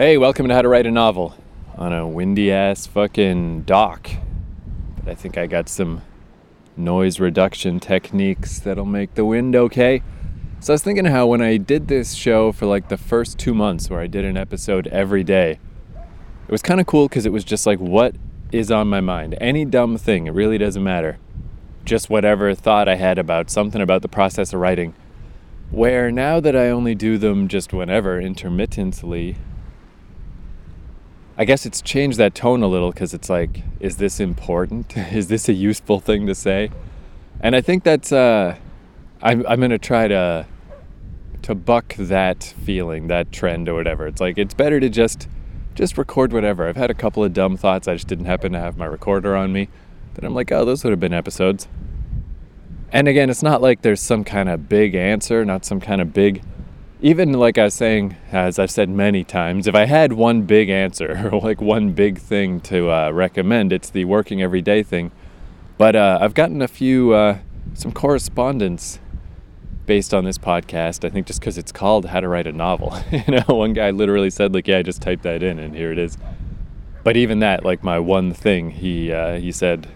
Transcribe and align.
Hey, 0.00 0.16
welcome 0.16 0.48
to 0.48 0.54
How 0.54 0.62
to 0.62 0.68
Write 0.70 0.86
a 0.86 0.90
Novel 0.90 1.36
on 1.76 1.92
a 1.92 2.08
windy 2.08 2.50
ass 2.50 2.86
fucking 2.86 3.64
dock. 3.64 4.08
But 4.96 5.10
I 5.10 5.14
think 5.14 5.36
I 5.36 5.46
got 5.46 5.68
some 5.68 6.00
noise 6.74 7.20
reduction 7.20 7.80
techniques 7.80 8.60
that'll 8.60 8.86
make 8.86 9.14
the 9.14 9.26
wind 9.26 9.54
okay. 9.54 10.02
So 10.60 10.72
I 10.72 10.74
was 10.76 10.82
thinking 10.82 11.04
how 11.04 11.26
when 11.26 11.42
I 11.42 11.58
did 11.58 11.88
this 11.88 12.14
show 12.14 12.50
for 12.50 12.64
like 12.64 12.88
the 12.88 12.96
first 12.96 13.38
two 13.38 13.52
months 13.52 13.90
where 13.90 14.00
I 14.00 14.06
did 14.06 14.24
an 14.24 14.38
episode 14.38 14.86
every 14.86 15.22
day, 15.22 15.58
it 16.48 16.50
was 16.50 16.62
kind 16.62 16.80
of 16.80 16.86
cool 16.86 17.06
because 17.06 17.26
it 17.26 17.32
was 17.32 17.44
just 17.44 17.66
like 17.66 17.78
what 17.78 18.14
is 18.52 18.70
on 18.70 18.88
my 18.88 19.02
mind. 19.02 19.36
Any 19.38 19.66
dumb 19.66 19.98
thing, 19.98 20.28
it 20.28 20.32
really 20.32 20.56
doesn't 20.56 20.82
matter. 20.82 21.18
Just 21.84 22.08
whatever 22.08 22.54
thought 22.54 22.88
I 22.88 22.94
had 22.96 23.18
about 23.18 23.50
something 23.50 23.82
about 23.82 24.00
the 24.00 24.08
process 24.08 24.54
of 24.54 24.60
writing. 24.60 24.94
Where 25.70 26.10
now 26.10 26.40
that 26.40 26.56
I 26.56 26.70
only 26.70 26.94
do 26.94 27.18
them 27.18 27.48
just 27.48 27.74
whenever, 27.74 28.18
intermittently, 28.18 29.36
I 31.40 31.46
guess 31.46 31.64
it's 31.64 31.80
changed 31.80 32.18
that 32.18 32.34
tone 32.34 32.62
a 32.62 32.66
little 32.66 32.90
because 32.90 33.14
it's 33.14 33.30
like, 33.30 33.62
is 33.80 33.96
this 33.96 34.20
important? 34.20 34.94
is 34.96 35.28
this 35.28 35.48
a 35.48 35.54
useful 35.54 35.98
thing 35.98 36.26
to 36.26 36.34
say? 36.34 36.70
And 37.40 37.56
I 37.56 37.62
think 37.62 37.82
that's, 37.82 38.12
uh, 38.12 38.56
I'm, 39.22 39.46
I'm 39.46 39.58
going 39.58 39.70
to 39.70 39.78
try 39.78 40.06
to, 40.06 40.44
to 41.40 41.54
buck 41.54 41.94
that 41.96 42.44
feeling, 42.62 43.06
that 43.06 43.32
trend 43.32 43.70
or 43.70 43.74
whatever. 43.74 44.06
It's 44.06 44.20
like, 44.20 44.36
it's 44.36 44.52
better 44.52 44.80
to 44.80 44.90
just, 44.90 45.28
just 45.74 45.96
record 45.96 46.34
whatever. 46.34 46.68
I've 46.68 46.76
had 46.76 46.90
a 46.90 46.94
couple 46.94 47.24
of 47.24 47.32
dumb 47.32 47.56
thoughts. 47.56 47.88
I 47.88 47.94
just 47.94 48.06
didn't 48.06 48.26
happen 48.26 48.52
to 48.52 48.58
have 48.58 48.76
my 48.76 48.84
recorder 48.84 49.34
on 49.34 49.50
me. 49.50 49.70
That 50.16 50.24
I'm 50.24 50.34
like, 50.34 50.52
oh, 50.52 50.66
those 50.66 50.84
would 50.84 50.90
have 50.90 51.00
been 51.00 51.14
episodes. 51.14 51.68
And 52.92 53.08
again, 53.08 53.30
it's 53.30 53.42
not 53.42 53.62
like 53.62 53.80
there's 53.80 54.02
some 54.02 54.24
kind 54.24 54.50
of 54.50 54.68
big 54.68 54.94
answer, 54.94 55.42
not 55.46 55.64
some 55.64 55.80
kind 55.80 56.02
of 56.02 56.12
big 56.12 56.42
even 57.02 57.32
like 57.32 57.56
I 57.56 57.64
was 57.64 57.74
saying, 57.74 58.16
as 58.30 58.58
I've 58.58 58.70
said 58.70 58.90
many 58.90 59.24
times, 59.24 59.66
if 59.66 59.74
I 59.74 59.86
had 59.86 60.12
one 60.12 60.42
big 60.42 60.68
answer 60.68 61.28
or 61.32 61.40
like 61.40 61.60
one 61.60 61.92
big 61.92 62.18
thing 62.18 62.60
to 62.62 62.90
uh, 62.90 63.10
recommend, 63.10 63.72
it's 63.72 63.90
the 63.90 64.04
working 64.04 64.42
everyday 64.42 64.82
thing. 64.82 65.10
But 65.78 65.96
uh, 65.96 66.18
I've 66.20 66.34
gotten 66.34 66.60
a 66.60 66.68
few, 66.68 67.12
uh, 67.14 67.38
some 67.72 67.92
correspondence 67.92 69.00
based 69.86 70.12
on 70.12 70.24
this 70.24 70.36
podcast. 70.36 71.04
I 71.04 71.08
think 71.10 71.26
just 71.26 71.40
because 71.40 71.56
it's 71.56 71.72
called 71.72 72.06
How 72.06 72.20
to 72.20 72.28
Write 72.28 72.46
a 72.46 72.52
Novel. 72.52 72.94
you 73.10 73.22
know, 73.28 73.54
one 73.54 73.72
guy 73.72 73.90
literally 73.90 74.30
said, 74.30 74.52
like, 74.52 74.68
yeah, 74.68 74.78
I 74.78 74.82
just 74.82 75.00
typed 75.00 75.22
that 75.22 75.42
in 75.42 75.58
and 75.58 75.74
here 75.74 75.92
it 75.92 75.98
is. 75.98 76.18
But 77.02 77.16
even 77.16 77.38
that, 77.38 77.64
like 77.64 77.82
my 77.82 77.98
one 77.98 78.34
thing, 78.34 78.72
he, 78.72 79.10
uh, 79.10 79.38
he 79.38 79.52
said 79.52 79.88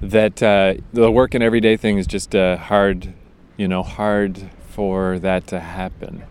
that 0.00 0.42
uh, 0.42 0.74
the 0.94 1.10
working 1.10 1.42
everyday 1.42 1.76
thing 1.76 1.98
is 1.98 2.06
just 2.06 2.34
uh, 2.34 2.56
hard, 2.56 3.12
you 3.58 3.68
know, 3.68 3.82
hard 3.82 4.48
for 4.78 5.18
that 5.18 5.44
to 5.44 5.58
happen. 5.58 6.22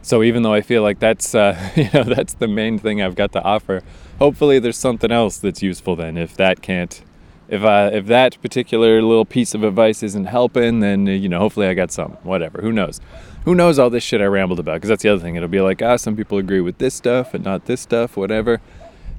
So 0.00 0.22
even 0.22 0.42
though 0.42 0.54
I 0.54 0.62
feel 0.62 0.80
like 0.80 0.98
that's 0.98 1.34
uh, 1.34 1.54
you 1.76 1.90
know 1.92 2.02
that's 2.02 2.32
the 2.32 2.48
main 2.48 2.78
thing 2.78 3.02
I've 3.02 3.16
got 3.16 3.32
to 3.32 3.42
offer, 3.42 3.82
hopefully 4.18 4.58
there's 4.58 4.78
something 4.78 5.12
else 5.12 5.36
that's 5.36 5.62
useful. 5.62 5.94
Then 5.94 6.16
if 6.16 6.38
that 6.38 6.62
can't, 6.62 7.02
if 7.48 7.62
uh, 7.62 7.90
if 7.92 8.06
that 8.06 8.40
particular 8.40 9.02
little 9.02 9.26
piece 9.26 9.54
of 9.54 9.62
advice 9.62 10.02
isn't 10.02 10.24
helping, 10.24 10.80
then 10.80 11.06
uh, 11.06 11.10
you 11.10 11.28
know 11.28 11.38
hopefully 11.38 11.66
I 11.66 11.74
got 11.74 11.92
some. 11.92 12.12
Whatever. 12.22 12.62
Who 12.62 12.72
knows? 12.72 12.98
Who 13.44 13.54
knows 13.54 13.78
all 13.78 13.90
this 13.90 14.02
shit 14.02 14.22
I 14.22 14.24
rambled 14.24 14.58
about? 14.58 14.76
Because 14.76 14.88
that's 14.88 15.02
the 15.02 15.10
other 15.10 15.20
thing. 15.20 15.36
It'll 15.36 15.46
be 15.46 15.60
like 15.60 15.82
ah, 15.82 15.96
some 15.96 16.16
people 16.16 16.38
agree 16.38 16.62
with 16.62 16.78
this 16.78 16.94
stuff 16.94 17.34
and 17.34 17.44
not 17.44 17.66
this 17.66 17.82
stuff, 17.82 18.16
whatever. 18.16 18.62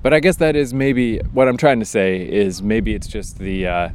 But 0.01 0.15
I 0.15 0.19
guess 0.19 0.37
that 0.37 0.55
is 0.55 0.73
maybe 0.73 1.19
what 1.31 1.47
I'm 1.47 1.57
trying 1.57 1.79
to 1.79 1.85
say 1.85 2.27
is 2.27 2.63
maybe 2.63 2.95
it's 2.95 3.07
just 3.07 3.37
the 3.37 3.67
uh, 3.67 3.89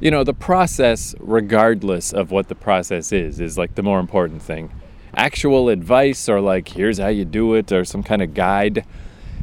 you 0.00 0.10
know, 0.10 0.24
the 0.24 0.34
process, 0.34 1.14
regardless 1.20 2.12
of 2.12 2.30
what 2.30 2.48
the 2.48 2.54
process 2.54 3.12
is, 3.12 3.40
is 3.40 3.56
like 3.56 3.74
the 3.74 3.82
more 3.82 3.98
important 3.98 4.42
thing. 4.42 4.70
Actual 5.14 5.70
advice 5.70 6.28
or 6.28 6.40
like, 6.40 6.68
here's 6.68 6.98
how 6.98 7.08
you 7.08 7.24
do 7.24 7.54
it, 7.54 7.72
or 7.72 7.84
some 7.84 8.02
kind 8.02 8.20
of 8.20 8.34
guide, 8.34 8.84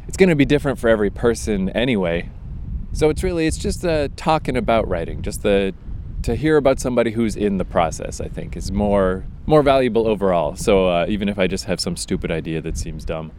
it's 0.07 0.17
going 0.17 0.29
to 0.29 0.35
be 0.35 0.45
different 0.45 0.77
for 0.77 0.89
every 0.89 1.09
person 1.09 1.69
anyway. 1.69 2.29
So 2.91 3.09
it's 3.09 3.23
really, 3.23 3.47
it's 3.47 3.57
just 3.57 3.83
uh, 3.83 4.09
talking 4.15 4.55
about 4.55 4.87
writing, 4.87 5.23
just 5.23 5.41
the 5.41 5.73
to 6.21 6.35
hear 6.35 6.55
about 6.55 6.79
somebody 6.79 7.11
who's 7.11 7.35
in 7.35 7.57
the 7.57 7.65
process. 7.65 8.21
I 8.21 8.29
think 8.29 8.55
is 8.55 8.71
more 8.71 9.25
more 9.45 9.61
valuable 9.63 10.07
overall. 10.07 10.55
So 10.55 10.87
uh, 10.87 11.05
even 11.09 11.27
if 11.27 11.37
I 11.37 11.47
just 11.47 11.65
have 11.65 11.79
some 11.79 11.97
stupid 11.97 12.31
idea 12.31 12.61
that 12.61 12.77
seems 12.77 13.03
dumb, 13.03 13.31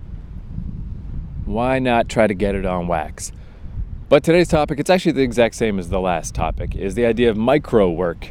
why 1.45 1.79
not 1.79 2.09
try 2.09 2.27
to 2.27 2.35
get 2.35 2.55
it 2.55 2.67
on 2.67 2.89
wax? 2.89 3.33
But 4.15 4.23
today's 4.23 4.47
topic, 4.47 4.79
it's 4.79 4.91
actually 4.91 5.11
the 5.11 5.23
exact 5.23 5.57
same 5.57 5.77
as 5.77 5.89
the 5.89 5.99
last 5.99 6.37
topic, 6.37 6.77
is 6.77 6.95
the 6.95 7.05
idea 7.05 7.31
of 7.31 7.37
micro 7.37 7.91
work. 7.91 8.29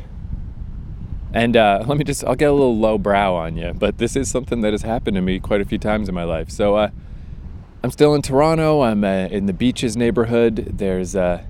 And 1.33 1.57
uh, 1.57 1.83
let 1.85 1.97
me 1.97 2.05
just, 2.05 2.23
I'll 2.23 2.35
get 2.35 2.49
a 2.49 2.53
little 2.53 2.77
low 2.77 2.97
brow 2.97 3.35
on 3.35 3.57
you, 3.57 3.73
but 3.73 3.97
this 3.97 4.15
is 4.15 4.31
something 4.31 4.61
that 4.61 4.71
has 4.71 4.83
happened 4.83 5.15
to 5.15 5.21
me 5.21 5.41
quite 5.41 5.59
a 5.59 5.65
few 5.65 5.77
times 5.77 6.07
in 6.07 6.15
my 6.15 6.23
life. 6.23 6.49
So 6.49 6.77
uh, 6.77 6.89
I'm 7.83 7.91
still 7.91 8.15
in 8.15 8.21
Toronto. 8.21 8.79
I'm 8.79 9.03
uh, 9.03 9.27
in 9.27 9.45
the 9.45 9.51
beaches 9.51 9.97
neighborhood. 9.97 10.77
There's 10.77 11.17
uh, 11.17 11.43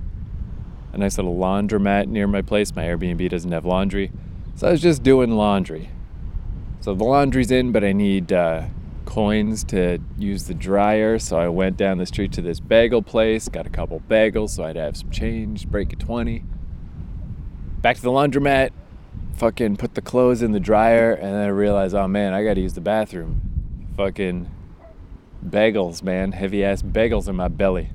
a 0.93 0.97
nice 0.97 1.19
little 1.19 1.37
laundromat 1.37 2.07
near 2.07 2.25
my 2.25 2.41
place. 2.41 2.75
My 2.75 2.85
Airbnb 2.85 3.29
doesn't 3.29 3.51
have 3.51 3.67
laundry. 3.67 4.11
So 4.55 4.67
I 4.67 4.71
was 4.71 4.81
just 4.81 5.03
doing 5.03 5.33
laundry. 5.33 5.91
So 6.79 6.95
the 6.95 7.03
laundry's 7.03 7.51
in, 7.51 7.71
but 7.71 7.83
I 7.83 7.91
need 7.91 8.33
uh, 8.33 8.63
coins 9.05 9.63
to 9.65 9.99
use 10.17 10.45
the 10.45 10.53
dryer. 10.53 11.19
So 11.19 11.37
I 11.37 11.47
went 11.49 11.77
down 11.77 11.97
the 11.97 12.05
street 12.05 12.31
to 12.33 12.41
this 12.41 12.59
bagel 12.59 13.01
place, 13.01 13.49
got 13.49 13.65
a 13.65 13.69
couple 13.69 14.01
bagels 14.01 14.51
so 14.51 14.63
I'd 14.63 14.75
have 14.75 14.97
some 14.97 15.11
change, 15.11 15.67
break 15.67 15.93
a 15.93 15.95
20. 15.95 16.43
Back 17.81 17.97
to 17.97 18.01
the 18.01 18.11
laundromat, 18.11 18.71
fucking 19.35 19.77
put 19.77 19.95
the 19.95 20.01
clothes 20.01 20.41
in 20.41 20.51
the 20.51 20.59
dryer, 20.59 21.13
and 21.13 21.33
then 21.33 21.41
I 21.41 21.47
realized, 21.47 21.95
oh 21.95 22.07
man, 22.07 22.33
I 22.33 22.43
gotta 22.43 22.61
use 22.61 22.73
the 22.73 22.81
bathroom. 22.81 23.41
Fucking 23.97 24.49
bagels, 25.45 26.01
man. 26.01 26.31
Heavy 26.31 26.63
ass 26.63 26.81
bagels 26.81 27.27
in 27.27 27.35
my 27.35 27.47
belly. 27.47 27.89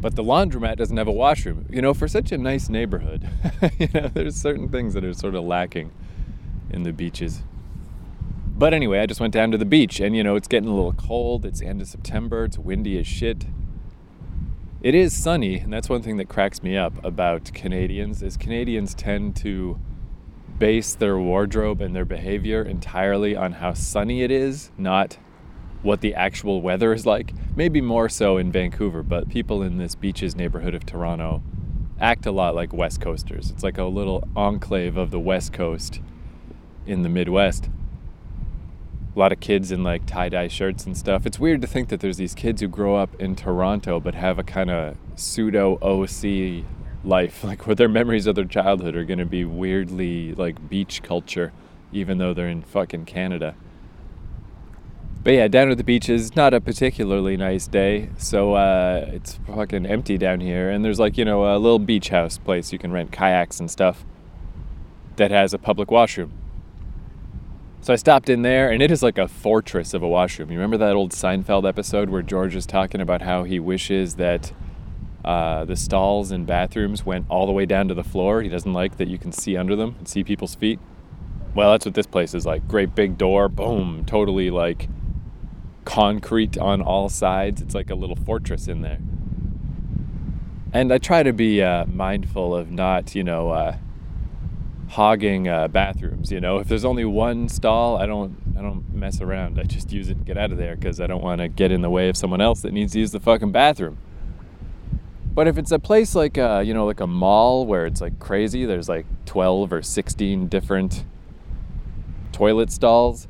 But 0.00 0.14
the 0.14 0.22
laundromat 0.22 0.76
doesn't 0.76 0.96
have 0.96 1.08
a 1.08 1.12
washroom. 1.12 1.66
You 1.70 1.82
know, 1.82 1.94
for 1.94 2.06
such 2.06 2.30
a 2.30 2.38
nice 2.38 2.68
neighborhood, 2.68 3.28
you 3.78 3.88
know, 3.94 4.08
there's 4.08 4.36
certain 4.36 4.68
things 4.68 4.94
that 4.94 5.04
are 5.04 5.14
sort 5.14 5.34
of 5.34 5.44
lacking 5.44 5.90
in 6.70 6.82
the 6.82 6.92
beaches. 6.92 7.42
But 8.58 8.72
anyway, 8.72 9.00
I 9.00 9.06
just 9.06 9.20
went 9.20 9.34
down 9.34 9.50
to 9.50 9.58
the 9.58 9.66
beach 9.66 10.00
and 10.00 10.16
you 10.16 10.24
know, 10.24 10.34
it's 10.34 10.48
getting 10.48 10.68
a 10.68 10.74
little 10.74 10.94
cold. 10.94 11.44
It's 11.44 11.60
end 11.60 11.82
of 11.82 11.88
September. 11.88 12.44
It's 12.44 12.58
windy 12.58 12.98
as 12.98 13.06
shit. 13.06 13.44
It 14.82 14.94
is 14.94 15.14
sunny, 15.14 15.58
and 15.58 15.72
that's 15.72 15.88
one 15.88 16.00
thing 16.00 16.16
that 16.18 16.28
cracks 16.28 16.62
me 16.62 16.76
up 16.76 17.04
about 17.04 17.52
Canadians 17.52 18.22
is 18.22 18.36
Canadians 18.36 18.94
tend 18.94 19.36
to 19.36 19.78
base 20.58 20.94
their 20.94 21.18
wardrobe 21.18 21.80
and 21.80 21.94
their 21.94 22.04
behavior 22.04 22.62
entirely 22.62 23.36
on 23.36 23.52
how 23.52 23.74
sunny 23.74 24.22
it 24.22 24.30
is, 24.30 24.70
not 24.78 25.18
what 25.82 26.00
the 26.00 26.14
actual 26.14 26.62
weather 26.62 26.92
is 26.92 27.04
like. 27.04 27.32
Maybe 27.56 27.80
more 27.80 28.08
so 28.08 28.38
in 28.38 28.52
Vancouver, 28.52 29.02
but 29.02 29.28
people 29.28 29.62
in 29.62 29.76
this 29.76 29.94
beaches 29.94 30.36
neighborhood 30.36 30.74
of 30.74 30.86
Toronto 30.86 31.42
act 32.00 32.24
a 32.24 32.32
lot 32.32 32.54
like 32.54 32.72
West 32.72 33.00
Coasters. 33.00 33.50
It's 33.50 33.62
like 33.62 33.78
a 33.78 33.84
little 33.84 34.26
enclave 34.36 34.96
of 34.96 35.10
the 35.10 35.20
West 35.20 35.52
Coast 35.52 36.00
in 36.86 37.02
the 37.02 37.08
Midwest 37.08 37.68
a 39.16 39.18
lot 39.18 39.32
of 39.32 39.40
kids 39.40 39.72
in 39.72 39.82
like 39.82 40.04
tie 40.04 40.28
dye 40.28 40.48
shirts 40.48 40.84
and 40.84 40.96
stuff. 40.96 41.24
It's 41.24 41.38
weird 41.38 41.62
to 41.62 41.66
think 41.66 41.88
that 41.88 42.00
there's 42.00 42.18
these 42.18 42.34
kids 42.34 42.60
who 42.60 42.68
grow 42.68 42.96
up 42.96 43.14
in 43.20 43.34
Toronto 43.34 43.98
but 43.98 44.14
have 44.14 44.38
a 44.38 44.42
kind 44.42 44.70
of 44.70 44.96
pseudo 45.14 45.78
OC 45.80 46.64
life, 47.02 47.42
like 47.44 47.66
where 47.66 47.74
their 47.74 47.88
memories 47.88 48.26
of 48.26 48.34
their 48.34 48.44
childhood 48.44 48.94
are 48.94 49.04
going 49.04 49.18
to 49.18 49.26
be 49.26 49.44
weirdly 49.44 50.34
like 50.34 50.68
beach 50.68 51.02
culture, 51.02 51.52
even 51.92 52.18
though 52.18 52.34
they're 52.34 52.48
in 52.48 52.62
fucking 52.62 53.06
Canada. 53.06 53.54
But 55.24 55.32
yeah, 55.32 55.48
down 55.48 55.72
at 55.72 55.78
the 55.78 55.82
beach 55.82 56.08
is 56.08 56.36
not 56.36 56.54
a 56.54 56.60
particularly 56.60 57.36
nice 57.36 57.66
day, 57.66 58.10
so 58.16 58.54
uh, 58.54 59.06
it's 59.08 59.40
fucking 59.46 59.84
empty 59.84 60.18
down 60.18 60.38
here. 60.38 60.70
And 60.70 60.84
there's 60.84 61.00
like, 61.00 61.18
you 61.18 61.24
know, 61.24 61.56
a 61.56 61.58
little 61.58 61.80
beach 61.80 62.10
house 62.10 62.38
place 62.38 62.72
you 62.72 62.78
can 62.78 62.92
rent 62.92 63.10
kayaks 63.10 63.58
and 63.58 63.68
stuff 63.68 64.04
that 65.16 65.32
has 65.32 65.52
a 65.52 65.58
public 65.58 65.90
washroom 65.90 66.32
so 67.86 67.92
I 67.92 67.96
stopped 67.96 68.28
in 68.28 68.42
there, 68.42 68.72
and 68.72 68.82
it 68.82 68.90
is 68.90 69.00
like 69.00 69.16
a 69.16 69.28
fortress 69.28 69.94
of 69.94 70.02
a 70.02 70.08
washroom. 70.08 70.50
You 70.50 70.58
remember 70.58 70.76
that 70.78 70.96
old 70.96 71.12
Seinfeld 71.12 71.68
episode 71.68 72.10
where 72.10 72.20
George 72.20 72.56
is 72.56 72.66
talking 72.66 73.00
about 73.00 73.22
how 73.22 73.44
he 73.44 73.60
wishes 73.60 74.16
that 74.16 74.52
uh, 75.24 75.64
the 75.64 75.76
stalls 75.76 76.32
and 76.32 76.48
bathrooms 76.48 77.06
went 77.06 77.26
all 77.28 77.46
the 77.46 77.52
way 77.52 77.64
down 77.64 77.86
to 77.86 77.94
the 77.94 78.02
floor? 78.02 78.42
He 78.42 78.48
doesn't 78.48 78.72
like 78.72 78.96
that 78.96 79.06
you 79.06 79.18
can 79.18 79.30
see 79.30 79.56
under 79.56 79.76
them 79.76 79.94
and 79.98 80.08
see 80.08 80.24
people's 80.24 80.56
feet. 80.56 80.80
Well, 81.54 81.70
that's 81.70 81.86
what 81.86 81.94
this 81.94 82.08
place 82.08 82.34
is 82.34 82.44
like. 82.44 82.66
Great 82.66 82.96
big 82.96 83.16
door, 83.16 83.48
boom, 83.48 84.02
totally 84.04 84.50
like 84.50 84.88
concrete 85.84 86.58
on 86.58 86.82
all 86.82 87.08
sides. 87.08 87.62
It's 87.62 87.76
like 87.76 87.88
a 87.88 87.94
little 87.94 88.16
fortress 88.16 88.66
in 88.66 88.80
there. 88.80 88.98
And 90.72 90.92
I 90.92 90.98
try 90.98 91.22
to 91.22 91.32
be 91.32 91.62
uh, 91.62 91.86
mindful 91.86 92.52
of 92.52 92.68
not, 92.68 93.14
you 93.14 93.22
know, 93.22 93.50
uh, 93.50 93.76
hogging 94.88 95.48
uh, 95.48 95.68
bathrooms. 95.68 96.30
You 96.30 96.40
know, 96.40 96.58
if 96.58 96.68
there's 96.68 96.84
only 96.84 97.04
one 97.04 97.48
stall, 97.48 97.96
I 97.96 98.06
don't 98.06 98.36
I 98.56 98.62
don't 98.62 98.92
mess 98.94 99.20
around. 99.20 99.58
I 99.58 99.64
just 99.64 99.92
use 99.92 100.08
it 100.08 100.16
and 100.16 100.26
get 100.26 100.38
out 100.38 100.52
of 100.52 100.58
there 100.58 100.76
because 100.76 101.00
I 101.00 101.06
don't 101.06 101.22
want 101.22 101.40
to 101.40 101.48
get 101.48 101.72
in 101.72 101.82
the 101.82 101.90
way 101.90 102.08
of 102.08 102.16
someone 102.16 102.40
else 102.40 102.62
that 102.62 102.72
needs 102.72 102.92
to 102.92 103.00
use 103.00 103.12
the 103.12 103.20
fucking 103.20 103.52
bathroom. 103.52 103.98
But 105.34 105.48
if 105.48 105.58
it's 105.58 105.70
a 105.70 105.78
place 105.78 106.14
like 106.14 106.38
uh, 106.38 106.62
you 106.64 106.72
know 106.74 106.86
like 106.86 107.00
a 107.00 107.06
mall 107.06 107.66
where 107.66 107.86
it's 107.86 108.00
like 108.00 108.18
crazy, 108.18 108.64
there's 108.64 108.88
like 108.88 109.06
12 109.26 109.72
or 109.72 109.82
16 109.82 110.48
different 110.48 111.04
toilet 112.32 112.70
stalls, 112.70 113.28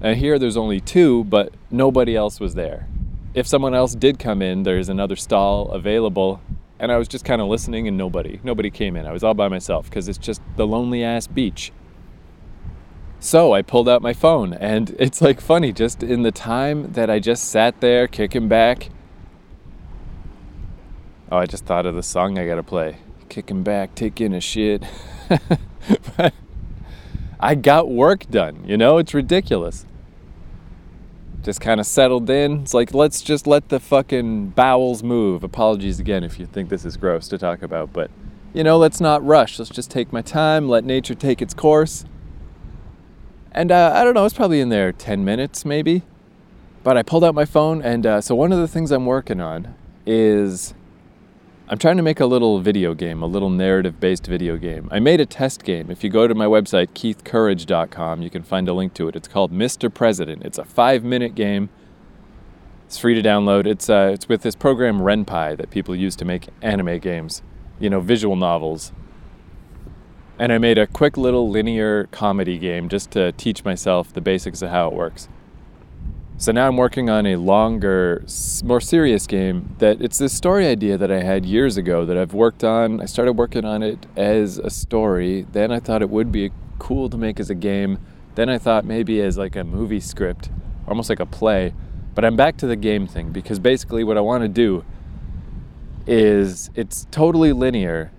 And 0.00 0.16
here 0.16 0.38
there's 0.38 0.56
only 0.56 0.80
two, 0.80 1.24
but 1.24 1.52
nobody 1.72 2.14
else 2.14 2.38
was 2.38 2.54
there. 2.54 2.88
If 3.34 3.48
someone 3.48 3.74
else 3.74 3.96
did 3.96 4.20
come 4.20 4.42
in, 4.42 4.62
there's 4.62 4.88
another 4.88 5.16
stall 5.16 5.72
available. 5.72 6.40
And 6.78 6.90
I 6.90 6.96
was 6.96 7.08
just 7.08 7.24
kind 7.24 7.40
of 7.40 7.48
listening 7.48 7.88
and 7.88 7.96
nobody, 7.96 8.40
nobody 8.42 8.70
came 8.70 8.96
in. 8.96 9.06
I 9.06 9.12
was 9.12 9.22
all 9.22 9.34
by 9.34 9.48
myself 9.48 9.88
because 9.88 10.08
it's 10.08 10.18
just 10.18 10.42
the 10.56 10.66
lonely 10.66 11.04
ass 11.04 11.26
beach. 11.26 11.72
So 13.20 13.54
I 13.54 13.62
pulled 13.62 13.88
out 13.88 14.02
my 14.02 14.12
phone 14.12 14.52
and 14.54 14.94
it's 14.98 15.22
like 15.22 15.40
funny, 15.40 15.72
just 15.72 16.02
in 16.02 16.22
the 16.22 16.32
time 16.32 16.92
that 16.92 17.08
I 17.08 17.20
just 17.20 17.44
sat 17.44 17.80
there 17.80 18.06
kicking 18.06 18.48
back. 18.48 18.90
Oh, 21.30 21.38
I 21.38 21.46
just 21.46 21.64
thought 21.64 21.86
of 21.86 21.94
the 21.94 22.02
song 22.02 22.38
I 22.38 22.46
gotta 22.46 22.62
play. 22.62 22.98
Kicking 23.28 23.62
back, 23.62 23.94
taking 23.94 24.34
a 24.34 24.40
shit. 24.40 24.84
I 27.40 27.54
got 27.54 27.90
work 27.90 28.28
done, 28.30 28.64
you 28.66 28.76
know? 28.76 28.98
It's 28.98 29.14
ridiculous 29.14 29.86
just 31.44 31.60
kind 31.60 31.78
of 31.78 31.86
settled 31.86 32.28
in. 32.30 32.62
It's 32.62 32.74
like, 32.74 32.94
let's 32.94 33.20
just 33.20 33.46
let 33.46 33.68
the 33.68 33.78
fucking 33.78 34.48
bowels 34.50 35.02
move. 35.02 35.44
Apologies 35.44 36.00
again 36.00 36.24
if 36.24 36.40
you 36.40 36.46
think 36.46 36.70
this 36.70 36.84
is 36.84 36.96
gross 36.96 37.28
to 37.28 37.38
talk 37.38 37.62
about, 37.62 37.92
but 37.92 38.10
you 38.54 38.64
know, 38.64 38.78
let's 38.78 39.00
not 39.00 39.24
rush. 39.24 39.58
Let's 39.58 39.70
just 39.70 39.90
take 39.90 40.12
my 40.12 40.22
time, 40.22 40.68
let 40.68 40.84
nature 40.84 41.14
take 41.14 41.42
its 41.42 41.52
course. 41.52 42.04
And 43.52 43.70
uh, 43.70 43.92
I 43.94 44.02
don't 44.02 44.14
know, 44.14 44.24
it's 44.24 44.34
probably 44.34 44.60
in 44.60 44.70
there 44.70 44.90
10 44.90 45.24
minutes 45.24 45.64
maybe. 45.64 46.02
But 46.82 46.96
I 46.96 47.02
pulled 47.02 47.24
out 47.24 47.34
my 47.34 47.46
phone, 47.46 47.80
and 47.80 48.04
uh, 48.04 48.20
so 48.20 48.34
one 48.34 48.52
of 48.52 48.58
the 48.58 48.68
things 48.68 48.90
I'm 48.90 49.06
working 49.06 49.40
on 49.40 49.74
is 50.04 50.74
I'm 51.66 51.78
trying 51.78 51.96
to 51.96 52.02
make 52.02 52.20
a 52.20 52.26
little 52.26 52.60
video 52.60 52.92
game, 52.92 53.22
a 53.22 53.26
little 53.26 53.48
narrative 53.48 53.98
based 53.98 54.26
video 54.26 54.58
game. 54.58 54.86
I 54.92 54.98
made 54.98 55.18
a 55.18 55.24
test 55.24 55.64
game. 55.64 55.90
If 55.90 56.04
you 56.04 56.10
go 56.10 56.28
to 56.28 56.34
my 56.34 56.44
website, 56.44 56.88
keithcourage.com, 56.88 58.20
you 58.20 58.28
can 58.28 58.42
find 58.42 58.68
a 58.68 58.74
link 58.74 58.92
to 58.94 59.08
it. 59.08 59.16
It's 59.16 59.28
called 59.28 59.50
Mr. 59.50 59.92
President. 59.92 60.42
It's 60.44 60.58
a 60.58 60.64
five 60.64 61.04
minute 61.04 61.34
game. 61.34 61.70
It's 62.84 62.98
free 62.98 63.14
to 63.14 63.26
download. 63.26 63.66
It's, 63.66 63.88
uh, 63.88 64.10
it's 64.12 64.28
with 64.28 64.42
this 64.42 64.54
program 64.54 64.98
Ren'Py 64.98 65.56
that 65.56 65.70
people 65.70 65.96
use 65.96 66.14
to 66.16 66.26
make 66.26 66.48
anime 66.60 66.98
games, 66.98 67.40
you 67.80 67.88
know, 67.88 68.00
visual 68.00 68.36
novels. 68.36 68.92
And 70.38 70.52
I 70.52 70.58
made 70.58 70.76
a 70.76 70.86
quick 70.86 71.16
little 71.16 71.48
linear 71.48 72.08
comedy 72.08 72.58
game 72.58 72.90
just 72.90 73.10
to 73.12 73.32
teach 73.32 73.64
myself 73.64 74.12
the 74.12 74.20
basics 74.20 74.60
of 74.60 74.68
how 74.68 74.88
it 74.88 74.92
works. 74.92 75.30
So 76.36 76.50
now 76.50 76.66
I'm 76.66 76.76
working 76.76 77.08
on 77.08 77.26
a 77.26 77.36
longer, 77.36 78.24
more 78.64 78.80
serious 78.80 79.26
game 79.26 79.76
that 79.78 80.02
it's 80.02 80.18
this 80.18 80.32
story 80.32 80.66
idea 80.66 80.98
that 80.98 81.10
I 81.10 81.22
had 81.22 81.46
years 81.46 81.76
ago 81.76 82.04
that 82.04 82.18
I've 82.18 82.34
worked 82.34 82.64
on. 82.64 83.00
I 83.00 83.04
started 83.06 83.34
working 83.34 83.64
on 83.64 83.84
it 83.84 84.06
as 84.16 84.58
a 84.58 84.68
story. 84.68 85.46
Then 85.52 85.70
I 85.70 85.78
thought 85.78 86.02
it 86.02 86.10
would 86.10 86.32
be 86.32 86.50
cool 86.80 87.08
to 87.08 87.16
make 87.16 87.38
as 87.38 87.50
a 87.50 87.54
game. 87.54 87.98
Then 88.34 88.48
I 88.48 88.58
thought 88.58 88.84
maybe 88.84 89.22
as 89.22 89.38
like 89.38 89.54
a 89.54 89.62
movie 89.62 90.00
script, 90.00 90.50
almost 90.88 91.08
like 91.08 91.20
a 91.20 91.26
play. 91.26 91.72
But 92.16 92.24
I'm 92.24 92.34
back 92.34 92.56
to 92.58 92.66
the 92.66 92.76
game 92.76 93.06
thing 93.06 93.30
because 93.30 93.60
basically 93.60 94.02
what 94.02 94.18
I 94.18 94.20
want 94.20 94.42
to 94.42 94.48
do 94.48 94.84
is 96.04 96.68
it's 96.74 97.06
totally 97.12 97.52
linear 97.52 98.10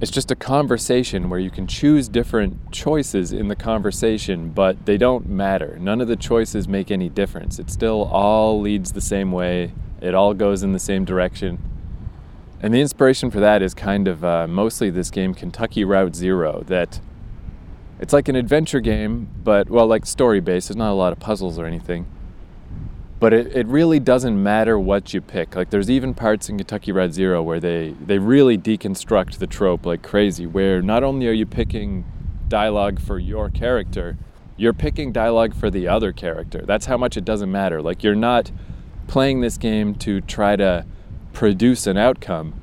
it's 0.00 0.10
just 0.10 0.30
a 0.30 0.36
conversation 0.36 1.30
where 1.30 1.40
you 1.40 1.50
can 1.50 1.66
choose 1.66 2.08
different 2.08 2.70
choices 2.70 3.32
in 3.32 3.48
the 3.48 3.56
conversation, 3.56 4.50
but 4.50 4.84
they 4.84 4.98
don't 4.98 5.26
matter. 5.26 5.78
None 5.80 6.00
of 6.00 6.08
the 6.08 6.16
choices 6.16 6.68
make 6.68 6.90
any 6.90 7.08
difference. 7.08 7.58
It 7.58 7.70
still 7.70 8.04
all 8.04 8.60
leads 8.60 8.92
the 8.92 9.00
same 9.00 9.32
way, 9.32 9.72
it 10.00 10.14
all 10.14 10.34
goes 10.34 10.62
in 10.62 10.72
the 10.72 10.78
same 10.78 11.04
direction. 11.04 11.58
And 12.60 12.74
the 12.74 12.80
inspiration 12.80 13.30
for 13.30 13.40
that 13.40 13.62
is 13.62 13.74
kind 13.74 14.08
of 14.08 14.24
uh, 14.24 14.46
mostly 14.46 14.90
this 14.90 15.10
game, 15.10 15.34
Kentucky 15.34 15.84
Route 15.84 16.14
Zero, 16.14 16.62
that 16.66 17.00
it's 17.98 18.12
like 18.12 18.28
an 18.28 18.36
adventure 18.36 18.80
game, 18.80 19.28
but 19.42 19.70
well, 19.70 19.86
like 19.86 20.04
story 20.04 20.40
based. 20.40 20.68
There's 20.68 20.76
not 20.76 20.90
a 20.90 20.94
lot 20.94 21.12
of 21.12 21.18
puzzles 21.18 21.58
or 21.58 21.64
anything 21.64 22.06
but 23.18 23.32
it, 23.32 23.56
it 23.56 23.66
really 23.66 23.98
doesn't 23.98 24.42
matter 24.42 24.78
what 24.78 25.14
you 25.14 25.20
pick. 25.20 25.56
Like 25.56 25.70
there's 25.70 25.90
even 25.90 26.12
parts 26.14 26.48
in 26.48 26.58
Kentucky 26.58 26.92
Route 26.92 27.12
Zero 27.12 27.42
where 27.42 27.60
they, 27.60 27.94
they 28.04 28.18
really 28.18 28.58
deconstruct 28.58 29.38
the 29.38 29.46
trope 29.46 29.86
like 29.86 30.02
crazy, 30.02 30.46
where 30.46 30.82
not 30.82 31.02
only 31.02 31.26
are 31.28 31.32
you 31.32 31.46
picking 31.46 32.04
dialogue 32.48 33.00
for 33.00 33.18
your 33.18 33.48
character, 33.48 34.16
you're 34.56 34.72
picking 34.74 35.12
dialogue 35.12 35.54
for 35.54 35.70
the 35.70 35.88
other 35.88 36.12
character. 36.12 36.62
That's 36.66 36.86
how 36.86 36.96
much 36.96 37.16
it 37.16 37.24
doesn't 37.24 37.50
matter. 37.50 37.80
Like 37.80 38.02
you're 38.02 38.14
not 38.14 38.50
playing 39.06 39.40
this 39.40 39.56
game 39.56 39.94
to 39.96 40.20
try 40.20 40.56
to 40.56 40.84
produce 41.32 41.86
an 41.86 41.96
outcome. 41.96 42.54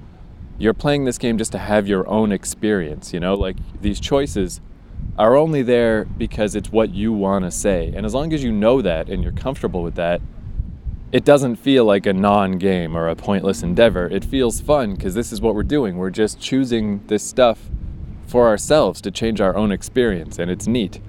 You're 0.57 0.73
playing 0.73 1.05
this 1.05 1.17
game 1.17 1.37
just 1.37 1.51
to 1.53 1.57
have 1.57 1.87
your 1.87 2.07
own 2.07 2.31
experience, 2.31 3.11
you 3.13 3.19
know? 3.19 3.33
Like 3.33 3.57
these 3.81 3.99
choices 3.99 4.61
are 5.17 5.35
only 5.35 5.61
there 5.61 6.05
because 6.05 6.55
it's 6.55 6.71
what 6.71 6.93
you 6.93 7.11
want 7.11 7.45
to 7.45 7.51
say. 7.51 7.91
And 7.95 8.05
as 8.05 8.13
long 8.13 8.33
as 8.33 8.43
you 8.43 8.51
know 8.51 8.81
that 8.81 9.09
and 9.09 9.23
you're 9.23 9.31
comfortable 9.31 9.83
with 9.83 9.95
that, 9.95 10.21
it 11.13 11.23
doesn't 11.23 11.57
feel 11.57 11.85
like 11.85 12.07
a 12.07 12.11
non 12.11 12.53
game 12.57 12.97
or 12.97 13.07
a 13.07 13.15
pointless 13.15 13.61
endeavor. 13.61 14.07
It 14.07 14.25
feels 14.25 14.59
fun 14.59 14.95
because 14.95 15.13
this 15.13 15.31
is 15.31 15.39
what 15.39 15.53
we're 15.53 15.61
doing. 15.61 15.97
We're 15.97 16.09
just 16.09 16.39
choosing 16.39 17.05
this 17.05 17.23
stuff 17.23 17.69
for 18.25 18.47
ourselves 18.47 18.99
to 19.01 19.11
change 19.11 19.39
our 19.39 19.55
own 19.55 19.71
experience, 19.71 20.39
and 20.39 20.49
it's 20.49 20.65
neat. 20.65 20.99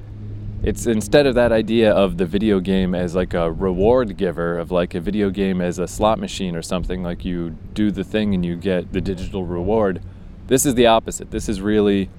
It's 0.62 0.86
instead 0.86 1.26
of 1.26 1.34
that 1.36 1.52
idea 1.52 1.90
of 1.90 2.18
the 2.18 2.26
video 2.26 2.60
game 2.60 2.94
as 2.94 3.14
like 3.14 3.32
a 3.32 3.50
reward 3.50 4.18
giver, 4.18 4.58
of 4.58 4.70
like 4.70 4.94
a 4.94 5.00
video 5.00 5.30
game 5.30 5.62
as 5.62 5.78
a 5.78 5.88
slot 5.88 6.18
machine 6.18 6.54
or 6.54 6.62
something, 6.62 7.02
like 7.02 7.24
you 7.24 7.56
do 7.72 7.90
the 7.90 8.04
thing 8.04 8.34
and 8.34 8.44
you 8.44 8.56
get 8.56 8.92
the 8.92 9.00
digital 9.00 9.46
reward. 9.46 10.02
This 10.48 10.66
is 10.66 10.74
the 10.74 10.86
opposite. 10.86 11.30
This 11.30 11.48
is 11.48 11.62
really, 11.62 12.10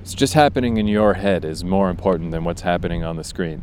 it's 0.00 0.14
just 0.14 0.34
happening 0.34 0.76
in 0.76 0.86
your 0.86 1.14
head 1.14 1.44
is 1.44 1.64
more 1.64 1.90
important 1.90 2.30
than 2.30 2.44
what's 2.44 2.62
happening 2.62 3.02
on 3.02 3.16
the 3.16 3.24
screen. 3.24 3.62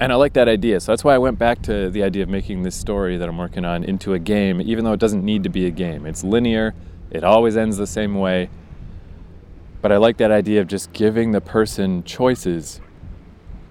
And 0.00 0.12
I 0.12 0.16
like 0.16 0.32
that 0.32 0.48
idea. 0.48 0.80
So 0.80 0.92
that's 0.92 1.04
why 1.04 1.14
I 1.14 1.18
went 1.18 1.38
back 1.38 1.62
to 1.62 1.88
the 1.88 2.02
idea 2.02 2.24
of 2.24 2.28
making 2.28 2.62
this 2.62 2.74
story 2.74 3.16
that 3.16 3.28
I'm 3.28 3.38
working 3.38 3.64
on 3.64 3.84
into 3.84 4.12
a 4.12 4.18
game, 4.18 4.60
even 4.60 4.84
though 4.84 4.92
it 4.92 5.00
doesn't 5.00 5.24
need 5.24 5.44
to 5.44 5.48
be 5.48 5.66
a 5.66 5.70
game. 5.70 6.04
It's 6.04 6.24
linear, 6.24 6.74
it 7.10 7.22
always 7.22 7.56
ends 7.56 7.76
the 7.76 7.86
same 7.86 8.16
way. 8.16 8.50
But 9.80 9.92
I 9.92 9.98
like 9.98 10.16
that 10.16 10.30
idea 10.30 10.60
of 10.60 10.66
just 10.66 10.92
giving 10.92 11.32
the 11.32 11.40
person 11.40 12.02
choices 12.04 12.80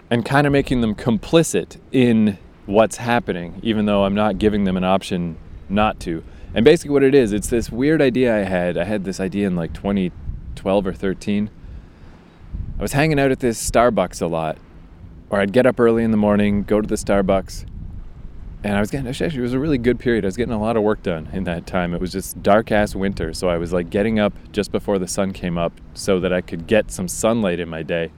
and 0.10 0.24
kind 0.24 0.48
of 0.48 0.54
making 0.54 0.82
them 0.82 0.96
complicit 0.96 1.80
in 1.92 2.38
what's 2.66 2.98
happening, 2.98 3.60
even 3.62 3.86
though 3.86 4.06
I'm 4.06 4.16
not 4.16 4.38
giving 4.38 4.64
them 4.64 4.78
an 4.78 4.84
option 4.84 5.38
not 5.68 6.00
to. 6.02 6.24
And 6.56 6.64
basically, 6.64 6.92
what 6.92 7.04
it 7.04 7.16
is, 7.16 7.34
it's 7.34 7.50
this 7.50 7.72
weird 7.72 8.02
idea 8.02 8.36
I 8.36 8.44
had. 8.44 8.78
I 8.78 8.84
had 8.84 9.06
this 9.06 9.20
idea 9.20 9.48
in 9.48 9.56
like 9.56 9.74
2012 9.74 10.88
or 10.88 10.94
13. 10.94 11.50
I 12.78 12.82
was 12.82 12.94
hanging 12.94 13.20
out 13.20 13.32
at 13.32 13.40
this 13.40 13.70
Starbucks 13.70 14.22
a 14.22 14.28
lot 14.28 14.58
or 15.34 15.42
I'd 15.42 15.52
get 15.52 15.66
up 15.66 15.80
early 15.80 16.04
in 16.04 16.12
the 16.12 16.18
morning, 16.18 16.62
go 16.62 16.80
to 16.80 16.88
the 16.88 16.94
Starbucks, 16.94 17.66
and 18.64 18.78
I 18.78 18.80
was 18.80 18.92
getting 18.92 19.08
actually 19.08 19.36
it 19.36 19.42
was 19.42 19.54
a 19.54 19.60
really 19.60 19.80
good 19.80 19.98
period. 19.98 20.26
I 20.26 20.28
was 20.28 20.38
getting 20.38 20.54
a 20.54 20.62
lot 20.62 20.78
of 20.78 20.84
work 20.84 21.02
done 21.02 21.28
in 21.34 21.46
that 21.46 21.66
time. 21.66 21.96
It 21.96 22.00
was 22.00 22.12
just 22.12 22.44
dark 22.44 22.72
ass 22.72 22.94
winter, 22.94 23.34
so 23.34 23.50
I 23.50 23.58
was 23.58 23.74
like 23.74 23.90
getting 23.90 24.20
up 24.20 24.34
just 24.52 24.72
before 24.72 25.00
the 25.00 25.08
sun 25.08 25.34
came 25.34 25.58
up 25.58 25.74
so 25.96 26.20
that 26.20 26.32
I 26.32 26.42
could 26.42 26.68
get 26.68 26.92
some 26.92 27.08
sunlight 27.08 27.60
in 27.60 27.68
my 27.68 27.82
day. 27.82 28.12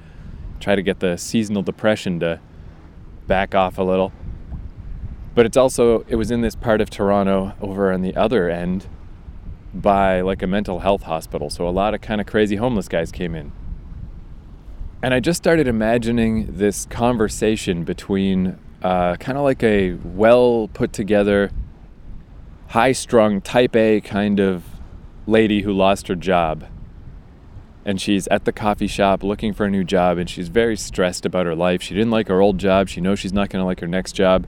Try 0.59 0.75
to 0.75 0.81
get 0.81 0.99
the 0.99 1.15
seasonal 1.15 1.63
depression 1.63 2.19
to 2.19 2.41
back 3.27 3.55
off 3.55 3.77
a 3.77 3.83
little. 3.83 4.11
But 5.35 5.45
it's 5.45 5.55
also 5.55 6.01
it 6.09 6.15
was 6.15 6.31
in 6.31 6.41
this 6.41 6.57
part 6.57 6.81
of 6.81 6.89
Toronto 6.89 7.53
over 7.61 7.93
on 7.93 8.01
the 8.01 8.13
other 8.17 8.49
end 8.49 8.89
by 9.73 10.19
like 10.19 10.43
a 10.43 10.47
mental 10.47 10.79
health 10.79 11.03
hospital. 11.03 11.49
So 11.49 11.65
a 11.65 11.71
lot 11.71 11.93
of 11.93 12.01
kind 12.01 12.19
of 12.19 12.27
crazy 12.27 12.57
homeless 12.57 12.89
guys 12.89 13.13
came 13.13 13.35
in 13.35 13.53
and 15.05 15.13
I 15.13 15.19
just 15.19 15.37
started 15.37 15.67
imagining 15.67 16.47
this 16.57 16.87
conversation 16.87 17.83
between 17.83 18.57
uh, 18.81 19.17
kind 19.17 19.37
of 19.37 19.43
like 19.43 19.61
a 19.61 19.93
well 20.03 20.67
put 20.73 20.93
together, 20.93 21.51
high 22.69 22.91
strung, 22.91 23.39
type 23.39 23.75
A 23.75 24.01
kind 24.01 24.39
of 24.39 24.63
lady 25.27 25.61
who 25.61 25.71
lost 25.73 26.07
her 26.07 26.15
job. 26.15 26.65
And 27.85 28.01
she's 28.01 28.27
at 28.29 28.45
the 28.45 28.51
coffee 28.51 28.87
shop 28.87 29.21
looking 29.21 29.53
for 29.53 29.67
a 29.67 29.69
new 29.69 29.83
job, 29.83 30.17
and 30.17 30.27
she's 30.27 30.47
very 30.47 30.75
stressed 30.75 31.23
about 31.23 31.45
her 31.45 31.53
life. 31.53 31.83
She 31.83 31.93
didn't 31.93 32.09
like 32.09 32.27
her 32.27 32.41
old 32.41 32.57
job. 32.57 32.89
She 32.89 32.99
knows 32.99 33.19
she's 33.19 33.31
not 33.31 33.49
going 33.49 33.61
to 33.61 33.65
like 33.67 33.81
her 33.81 33.87
next 33.87 34.13
job. 34.13 34.47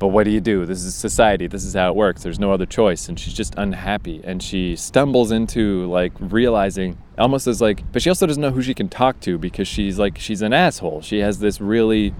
But 0.00 0.08
what 0.08 0.24
do 0.24 0.30
you 0.30 0.40
do? 0.40 0.64
This 0.64 0.82
is 0.82 0.94
society. 0.94 1.46
This 1.46 1.62
is 1.62 1.74
how 1.74 1.90
it 1.90 1.94
works. 1.94 2.22
There's 2.22 2.38
no 2.38 2.52
other 2.52 2.64
choice. 2.64 3.06
And 3.06 3.20
she's 3.20 3.34
just 3.34 3.54
unhappy. 3.58 4.22
And 4.24 4.42
she 4.42 4.74
stumbles 4.74 5.30
into 5.30 5.86
like 5.88 6.12
realizing 6.18 6.96
almost 7.18 7.46
as 7.46 7.60
like, 7.60 7.84
but 7.92 8.00
she 8.00 8.08
also 8.08 8.26
doesn't 8.26 8.40
know 8.40 8.50
who 8.50 8.62
she 8.62 8.72
can 8.72 8.88
talk 8.88 9.20
to 9.20 9.36
because 9.36 9.68
she's 9.68 9.98
like, 9.98 10.16
she's 10.16 10.40
an 10.40 10.54
asshole. 10.54 11.02
She 11.02 11.18
has 11.18 11.40
this 11.40 11.60
really 11.60 12.14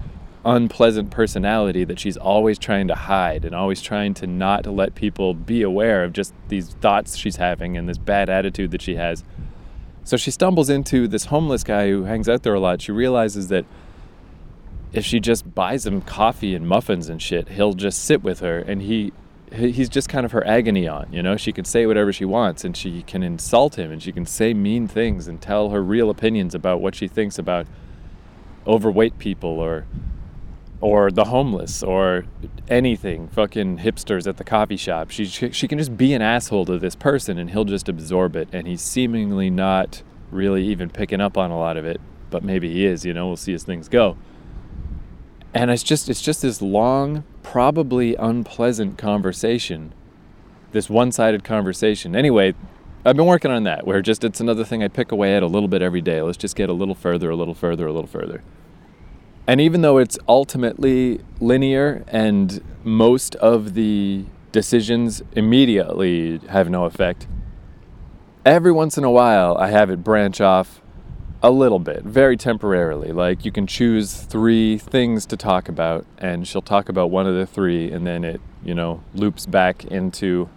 unpleasant 0.45 1.09
personality 1.09 1.83
that 1.85 1.99
she's 1.99 2.17
always 2.17 2.59
trying 2.59 2.87
to 2.87 2.95
hide 2.95 3.45
and 3.45 3.55
always 3.55 3.81
trying 3.81 4.13
to 4.13 4.27
not 4.27 4.67
let 4.67 4.93
people 4.93 5.33
be 5.33 5.63
aware 5.63 6.03
of 6.03 6.13
just 6.13 6.35
these 6.49 6.69
thoughts 6.81 7.17
she's 7.17 7.37
having 7.37 7.77
and 7.77 7.89
this 7.89 7.97
bad 7.97 8.29
attitude 8.29 8.69
that 8.69 8.83
she 8.83 8.93
has. 8.95 9.23
So 10.03 10.17
she 10.17 10.29
stumbles 10.29 10.69
into 10.69 11.07
this 11.07 11.25
homeless 11.25 11.63
guy 11.63 11.89
who 11.89 12.03
hangs 12.03 12.29
out 12.29 12.43
there 12.43 12.53
a 12.53 12.59
lot. 12.59 12.79
She 12.79 12.91
realizes 12.91 13.47
that 13.47 13.65
if 14.93 15.05
she 15.05 15.19
just 15.19 15.55
buys 15.55 15.85
him 15.85 16.01
coffee 16.01 16.53
and 16.53 16.67
muffins 16.67 17.09
and 17.09 17.21
shit, 17.21 17.49
he'll 17.49 17.73
just 17.73 18.03
sit 18.03 18.23
with 18.23 18.39
her 18.41 18.59
and 18.59 18.81
he 18.81 19.13
he's 19.53 19.89
just 19.89 20.07
kind 20.07 20.25
of 20.25 20.31
her 20.31 20.45
agony 20.47 20.87
on, 20.87 21.11
you 21.11 21.21
know? 21.21 21.35
She 21.35 21.51
can 21.51 21.65
say 21.65 21.85
whatever 21.85 22.13
she 22.13 22.23
wants 22.23 22.63
and 22.63 22.75
she 22.75 23.03
can 23.03 23.21
insult 23.21 23.77
him 23.77 23.91
and 23.91 24.01
she 24.01 24.13
can 24.13 24.25
say 24.25 24.53
mean 24.53 24.87
things 24.87 25.27
and 25.27 25.41
tell 25.41 25.71
her 25.71 25.83
real 25.83 26.09
opinions 26.09 26.55
about 26.55 26.79
what 26.79 26.95
she 26.95 27.07
thinks 27.07 27.37
about 27.37 27.67
overweight 28.65 29.17
people 29.17 29.59
or 29.59 29.85
or 30.79 31.11
the 31.11 31.25
homeless 31.25 31.83
or 31.83 32.25
anything 32.67 33.27
fucking 33.27 33.77
hipsters 33.79 34.25
at 34.25 34.37
the 34.37 34.43
coffee 34.43 34.77
shop. 34.77 35.11
She, 35.11 35.25
she, 35.25 35.51
she 35.51 35.67
can 35.67 35.77
just 35.77 35.95
be 35.95 36.13
an 36.13 36.23
asshole 36.23 36.65
to 36.65 36.79
this 36.79 36.95
person 36.95 37.37
and 37.37 37.51
he'll 37.51 37.65
just 37.65 37.87
absorb 37.87 38.35
it 38.35 38.49
and 38.51 38.67
he's 38.67 38.81
seemingly 38.81 39.51
not 39.51 40.01
really 40.31 40.65
even 40.65 40.89
picking 40.89 41.21
up 41.21 41.37
on 41.37 41.51
a 41.51 41.59
lot 41.59 41.77
of 41.77 41.85
it 41.85 42.01
but 42.31 42.41
maybe 42.43 42.71
he 42.71 42.85
is 42.85 43.05
you 43.05 43.13
know? 43.13 43.27
We'll 43.27 43.37
see 43.37 43.53
as 43.53 43.63
things 43.63 43.89
go 43.89 44.17
and 45.53 45.71
it's 45.71 45.83
just 45.83 46.09
it's 46.09 46.21
just 46.21 46.41
this 46.41 46.61
long 46.61 47.23
probably 47.43 48.15
unpleasant 48.15 48.97
conversation. 48.97 49.93
This 50.71 50.89
one-sided 50.89 51.43
conversation. 51.43 52.15
Anyway 52.15 52.55
i've 53.03 53.15
been 53.15 53.25
working 53.25 53.49
on 53.49 53.63
that 53.63 53.87
where 53.87 53.99
just 53.99 54.23
it's 54.23 54.39
another 54.39 54.63
thing 54.63 54.83
i 54.83 54.87
pick 54.87 55.11
away 55.11 55.35
at 55.35 55.41
a 55.41 55.47
little 55.47 55.67
bit 55.67 55.81
every 55.81 56.01
day. 56.01 56.21
Let's 56.21 56.37
just 56.37 56.55
get 56.55 56.69
a 56.69 56.73
little 56.73 56.95
further 56.95 57.29
a 57.29 57.35
little 57.35 57.55
further 57.55 57.87
a 57.87 57.91
little 57.91 58.07
further. 58.07 58.43
And 59.47 59.59
even 59.59 59.81
though 59.81 59.97
it's 59.97 60.17
ultimately 60.27 61.19
linear 61.39 62.05
and 62.07 62.61
most 62.83 63.35
of 63.35 63.73
the 63.73 64.25
decisions 64.51 65.23
immediately 65.33 66.39
have 66.49 66.69
no 66.69 66.85
effect, 66.85 67.27
every 68.45 68.71
once 68.71 68.97
in 68.97 69.03
a 69.03 69.11
while 69.11 69.57
I 69.57 69.71
have 69.71 69.89
it 69.89 70.03
branch 70.03 70.39
off 70.39 70.81
a 71.43 71.49
little 71.49 71.79
bit, 71.79 72.03
very 72.03 72.37
temporarily. 72.37 73.11
Like 73.11 73.45
you 73.45 73.51
can 73.51 73.65
choose 73.67 74.13
three 74.13 74.77
things 74.77 75.25
to 75.27 75.37
talk 75.37 75.67
about, 75.69 76.05
and 76.17 76.47
she'll 76.47 76.61
talk 76.61 76.89
about 76.89 77.09
one 77.09 77.27
of 77.27 77.35
the 77.35 77.45
three, 77.45 77.91
and 77.91 78.05
then 78.05 78.23
it, 78.23 78.41
you 78.63 78.75
know, 78.75 79.03
loops 79.13 79.45
back 79.45 79.85
into 79.85 80.49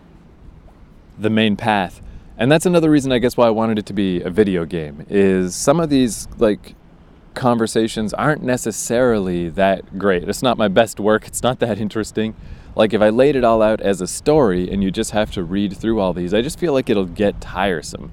the 1.19 1.31
main 1.31 1.57
path. 1.57 2.03
And 2.37 2.51
that's 2.51 2.67
another 2.67 2.91
reason, 2.91 3.13
I 3.13 3.19
guess, 3.19 3.37
why 3.37 3.47
I 3.47 3.51
wanted 3.51 3.79
it 3.79 3.87
to 3.87 3.93
be 3.93 4.21
a 4.21 4.31
video 4.31 4.65
game. 4.65 5.07
Is 5.09 5.55
some 5.55 5.81
of 5.81 5.89
these 5.89 6.29
like 6.39 6.75
conversations 7.35 8.13
aren't 8.15 8.43
necessarily 8.43 9.49
that 9.51 9.99
great. 9.99 10.29
It's 10.29 10.43
not 10.43 10.59
my 10.59 10.69
best 10.69 11.01
work, 11.01 11.27
it's 11.27 11.43
not 11.43 11.61
that 11.61 11.79
interesting. 11.79 12.35
Like, 12.77 12.93
if 12.93 13.01
I 13.01 13.09
laid 13.09 13.37
it 13.37 13.45
all 13.45 13.63
out 13.63 13.81
as 13.81 14.01
a 14.01 14.07
story 14.09 14.69
and 14.69 14.83
you 14.83 14.91
just 14.91 15.13
have 15.13 15.31
to 15.33 15.45
read 15.45 15.77
through 15.77 16.01
all 16.01 16.13
these, 16.13 16.35
I 16.35 16.43
just 16.43 16.59
feel 16.59 16.73
like 16.73 16.91
it'll 16.91 17.05
get 17.05 17.41
tiresome. 17.41 18.11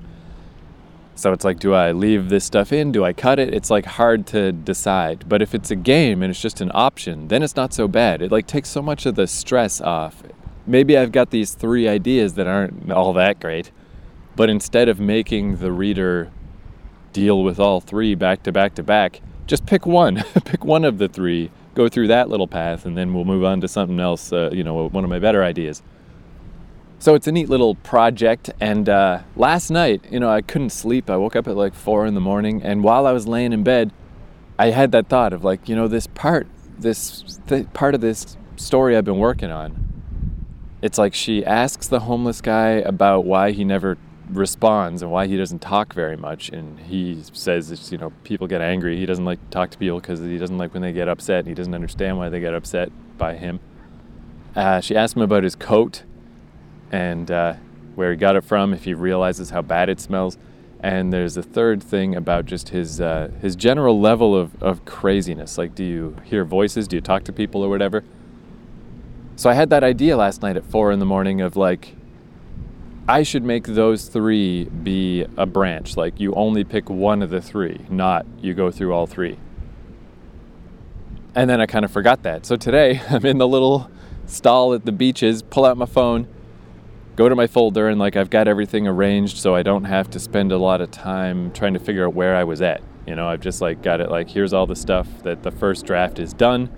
So 1.21 1.33
it's 1.33 1.45
like, 1.45 1.59
do 1.59 1.75
I 1.75 1.91
leave 1.91 2.29
this 2.29 2.45
stuff 2.45 2.73
in? 2.73 2.91
Do 2.91 3.05
I 3.05 3.13
cut 3.13 3.37
it? 3.37 3.53
It's 3.53 3.69
like 3.69 3.85
hard 3.85 4.25
to 4.27 4.51
decide. 4.51 5.29
But 5.29 5.43
if 5.43 5.53
it's 5.53 5.69
a 5.69 5.75
game 5.75 6.23
and 6.23 6.31
it's 6.31 6.41
just 6.41 6.61
an 6.61 6.71
option, 6.73 7.27
then 7.27 7.43
it's 7.43 7.55
not 7.55 7.75
so 7.75 7.87
bad. 7.87 8.23
It 8.23 8.31
like 8.31 8.47
takes 8.47 8.69
so 8.69 8.81
much 8.81 9.05
of 9.05 9.13
the 9.13 9.27
stress 9.27 9.79
off. 9.81 10.23
Maybe 10.65 10.97
I've 10.97 11.11
got 11.11 11.29
these 11.29 11.53
three 11.53 11.87
ideas 11.87 12.33
that 12.33 12.47
aren't 12.47 12.91
all 12.91 13.13
that 13.13 13.39
great, 13.39 13.69
but 14.35 14.49
instead 14.49 14.89
of 14.89 14.99
making 14.99 15.57
the 15.57 15.71
reader 15.71 16.31
deal 17.13 17.43
with 17.43 17.59
all 17.59 17.81
three 17.81 18.15
back 18.15 18.41
to 18.43 18.51
back 18.51 18.73
to 18.73 18.83
back, 18.83 19.21
just 19.45 19.67
pick 19.67 19.85
one. 19.85 20.23
pick 20.45 20.65
one 20.65 20.83
of 20.83 20.97
the 20.97 21.07
three, 21.07 21.51
go 21.75 21.87
through 21.87 22.07
that 22.07 22.29
little 22.29 22.47
path, 22.47 22.83
and 22.87 22.97
then 22.97 23.13
we'll 23.13 23.25
move 23.25 23.43
on 23.43 23.61
to 23.61 23.67
something 23.67 23.99
else, 23.99 24.33
uh, 24.33 24.49
you 24.51 24.63
know, 24.63 24.89
one 24.89 25.03
of 25.03 25.09
my 25.11 25.19
better 25.19 25.43
ideas. 25.43 25.83
So 27.01 27.15
it's 27.15 27.25
a 27.25 27.31
neat 27.31 27.49
little 27.49 27.73
project. 27.73 28.51
And 28.59 28.87
uh, 28.87 29.21
last 29.35 29.71
night, 29.71 30.05
you 30.11 30.19
know, 30.19 30.29
I 30.29 30.41
couldn't 30.41 30.69
sleep. 30.69 31.09
I 31.09 31.17
woke 31.17 31.35
up 31.35 31.47
at 31.47 31.55
like 31.55 31.73
four 31.73 32.05
in 32.05 32.13
the 32.13 32.21
morning. 32.21 32.61
And 32.61 32.83
while 32.83 33.07
I 33.07 33.11
was 33.11 33.27
laying 33.27 33.53
in 33.53 33.63
bed, 33.63 33.91
I 34.59 34.67
had 34.67 34.91
that 34.91 35.09
thought 35.09 35.33
of 35.33 35.43
like, 35.43 35.67
you 35.67 35.75
know, 35.75 35.87
this 35.87 36.05
part, 36.05 36.45
this 36.77 37.39
th- 37.47 37.73
part 37.73 37.95
of 37.95 38.01
this 38.01 38.37
story 38.55 38.95
I've 38.95 39.03
been 39.03 39.17
working 39.17 39.49
on. 39.49 39.87
It's 40.83 40.99
like 40.99 41.15
she 41.15 41.43
asks 41.43 41.87
the 41.87 42.01
homeless 42.01 42.39
guy 42.39 42.69
about 42.73 43.25
why 43.25 43.49
he 43.49 43.63
never 43.63 43.97
responds 44.29 45.01
and 45.01 45.11
why 45.11 45.25
he 45.25 45.35
doesn't 45.35 45.59
talk 45.59 45.95
very 45.95 46.17
much. 46.17 46.49
And 46.49 46.81
he 46.81 47.23
says, 47.33 47.71
it's, 47.71 47.91
you 47.91 47.97
know, 47.97 48.13
people 48.23 48.45
get 48.45 48.61
angry. 48.61 48.95
He 48.97 49.07
doesn't 49.07 49.25
like 49.25 49.43
to 49.43 49.49
talk 49.49 49.71
to 49.71 49.77
people 49.79 49.99
because 49.99 50.19
he 50.19 50.37
doesn't 50.37 50.59
like 50.59 50.75
when 50.75 50.83
they 50.83 50.91
get 50.93 51.07
upset. 51.07 51.47
He 51.47 51.55
doesn't 51.55 51.73
understand 51.73 52.19
why 52.19 52.29
they 52.29 52.39
get 52.39 52.53
upset 52.53 52.91
by 53.17 53.37
him. 53.37 53.59
Uh, 54.55 54.81
she 54.81 54.95
asked 54.95 55.15
him 55.15 55.23
about 55.23 55.43
his 55.43 55.55
coat 55.55 56.03
and 56.91 57.31
uh, 57.31 57.53
where 57.95 58.11
he 58.11 58.17
got 58.17 58.35
it 58.35 58.43
from, 58.43 58.73
if 58.73 58.83
he 58.83 58.93
realizes 58.93 59.49
how 59.49 59.61
bad 59.61 59.89
it 59.89 59.99
smells. 59.99 60.37
And 60.81 61.13
there's 61.13 61.37
a 61.37 61.43
third 61.43 61.81
thing 61.81 62.15
about 62.15 62.45
just 62.45 62.69
his 62.69 62.99
uh, 62.99 63.31
his 63.39 63.55
general 63.55 63.99
level 63.99 64.35
of, 64.35 64.61
of 64.61 64.83
craziness. 64.83 65.57
Like, 65.57 65.75
do 65.75 65.83
you 65.83 66.15
hear 66.23 66.43
voices? 66.43 66.87
Do 66.87 66.97
you 66.97 67.01
talk 67.01 67.23
to 67.25 67.33
people 67.33 67.63
or 67.63 67.69
whatever? 67.69 68.03
So 69.35 69.49
I 69.49 69.53
had 69.53 69.69
that 69.69 69.83
idea 69.83 70.17
last 70.17 70.41
night 70.41 70.57
at 70.57 70.65
four 70.65 70.91
in 70.91 70.99
the 70.99 71.05
morning 71.05 71.41
of 71.41 71.55
like, 71.55 71.95
I 73.07 73.23
should 73.23 73.43
make 73.43 73.65
those 73.65 74.07
three 74.07 74.65
be 74.65 75.25
a 75.37 75.45
branch. 75.45 75.97
Like 75.97 76.19
you 76.19 76.33
only 76.33 76.63
pick 76.63 76.89
one 76.89 77.21
of 77.21 77.29
the 77.29 77.41
three, 77.41 77.85
not 77.89 78.25
you 78.39 78.53
go 78.53 78.71
through 78.71 78.93
all 78.93 79.07
three. 79.07 79.37
And 81.33 81.49
then 81.49 81.61
I 81.61 81.65
kind 81.65 81.85
of 81.85 81.91
forgot 81.91 82.23
that. 82.23 82.45
So 82.45 82.55
today 82.55 83.01
I'm 83.09 83.25
in 83.25 83.37
the 83.37 83.47
little 83.47 83.89
stall 84.25 84.73
at 84.73 84.85
the 84.85 84.91
beaches, 84.91 85.41
pull 85.43 85.65
out 85.65 85.77
my 85.77 85.85
phone, 85.85 86.27
go 87.15 87.29
to 87.29 87.35
my 87.35 87.47
folder, 87.47 87.87
and 87.87 87.99
like 87.99 88.15
I've 88.15 88.29
got 88.29 88.47
everything 88.47 88.87
arranged 88.87 89.37
so 89.37 89.55
I 89.55 89.63
don't 89.63 89.85
have 89.85 90.09
to 90.11 90.19
spend 90.19 90.51
a 90.51 90.57
lot 90.57 90.81
of 90.81 90.91
time 90.91 91.51
trying 91.51 91.73
to 91.73 91.79
figure 91.79 92.05
out 92.05 92.13
where 92.13 92.35
I 92.35 92.43
was 92.43 92.61
at. 92.61 92.81
You 93.05 93.15
know, 93.15 93.27
I've 93.27 93.41
just 93.41 93.61
like 93.61 93.81
got 93.81 93.99
it 94.01 94.09
like 94.09 94.29
here's 94.29 94.53
all 94.53 94.65
the 94.65 94.75
stuff 94.75 95.07
that 95.23 95.43
the 95.43 95.51
first 95.51 95.85
draft 95.85 96.19
is 96.19 96.33
done. 96.33 96.69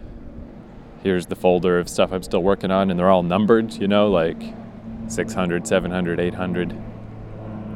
Here's 1.02 1.26
the 1.26 1.36
folder 1.36 1.80
of 1.80 1.90
stuff 1.90 2.14
I'm 2.14 2.24
still 2.24 2.44
working 2.44 2.72
on, 2.72 2.90
and 2.90 3.00
they're 3.00 3.10
all 3.10 3.24
numbered, 3.24 3.74
you 3.74 3.88
know, 3.88 4.10
like 4.10 4.42
600, 5.08 5.68
700, 5.68 6.20
800 6.20 6.82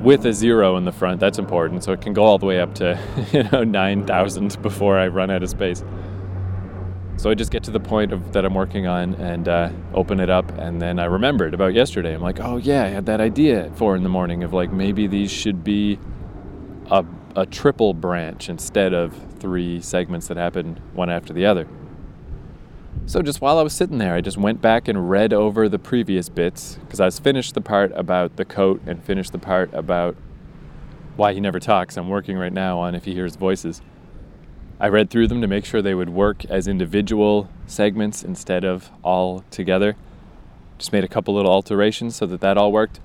with 0.01 0.25
a 0.25 0.33
zero 0.33 0.77
in 0.77 0.85
the 0.85 0.91
front. 0.91 1.19
That's 1.19 1.39
important. 1.39 1.83
So 1.83 1.91
it 1.91 2.01
can 2.01 2.13
go 2.13 2.23
all 2.23 2.37
the 2.37 2.45
way 2.45 2.59
up 2.59 2.75
to, 2.75 2.99
you 3.33 3.43
know, 3.51 3.63
9,000 3.63 4.61
before 4.61 4.97
I 4.97 5.07
run 5.07 5.29
out 5.29 5.43
of 5.43 5.49
space. 5.49 5.83
So 7.17 7.31
I 7.31 7.33
just 7.33 7.51
get 7.51 7.63
to 7.63 7.71
the 7.71 7.79
point 7.79 8.13
of 8.13 8.31
that 8.33 8.45
I'm 8.45 8.53
working 8.53 8.85
on 8.85 9.15
and 9.15 9.47
uh, 9.47 9.71
open 9.95 10.19
it 10.19 10.29
up, 10.29 10.51
and 10.59 10.79
then 10.79 10.99
I 10.99 11.05
remembered 11.05 11.55
about 11.55 11.73
yesterday. 11.73 12.13
I'm 12.13 12.21
like, 12.21 12.39
oh 12.39 12.57
yeah, 12.57 12.83
I 12.83 12.89
had 12.89 13.07
that 13.07 13.19
idea 13.19 13.65
at 13.65 13.75
four 13.75 13.95
in 13.95 14.03
the 14.03 14.09
morning 14.09 14.43
of 14.43 14.53
like 14.53 14.71
maybe 14.71 15.07
these 15.07 15.31
should 15.31 15.63
be 15.63 15.97
a, 16.91 17.03
a 17.35 17.47
triple 17.47 17.95
branch 17.95 18.49
instead 18.49 18.93
of 18.93 19.15
three 19.39 19.81
segments 19.81 20.27
that 20.27 20.37
happen 20.37 20.79
one 20.93 21.09
after 21.09 21.33
the 21.33 21.47
other. 21.47 21.67
So 23.07 23.23
just 23.23 23.41
while 23.41 23.57
I 23.57 23.63
was 23.63 23.73
sitting 23.73 23.97
there, 23.97 24.13
I 24.13 24.21
just 24.21 24.37
went 24.37 24.61
back 24.61 24.87
and 24.87 25.09
read 25.09 25.33
over 25.33 25.67
the 25.67 25.79
previous 25.79 26.29
bits 26.29 26.77
because 26.81 26.99
I 26.99 27.05
was 27.05 27.17
finished 27.17 27.55
the 27.55 27.61
part 27.61 27.91
about 27.95 28.35
the 28.35 28.45
coat 28.45 28.81
and 28.85 29.03
finished 29.03 29.31
the 29.31 29.39
part 29.39 29.73
about 29.73 30.15
why 31.15 31.33
he 31.33 31.39
never 31.39 31.59
talks. 31.59 31.97
I'm 31.97 32.09
working 32.09 32.37
right 32.37 32.53
now 32.53 32.77
on 32.77 32.93
if 32.93 33.05
he 33.05 33.13
hears 33.13 33.35
voices. 33.37 33.81
I 34.79 34.89
read 34.89 35.09
through 35.09 35.27
them 35.27 35.41
to 35.41 35.47
make 35.47 35.65
sure 35.65 35.81
they 35.81 35.95
would 35.95 36.09
work 36.09 36.45
as 36.45 36.67
individual 36.67 37.49
segments 37.65 38.23
instead 38.23 38.63
of 38.63 38.91
all 39.03 39.43
together. 39.49 39.95
Just 40.77 40.93
made 40.93 41.03
a 41.03 41.07
couple 41.07 41.33
little 41.33 41.51
alterations 41.51 42.15
so 42.15 42.27
that 42.27 42.41
that 42.41 42.57
all 42.57 42.71
worked. 42.71 42.99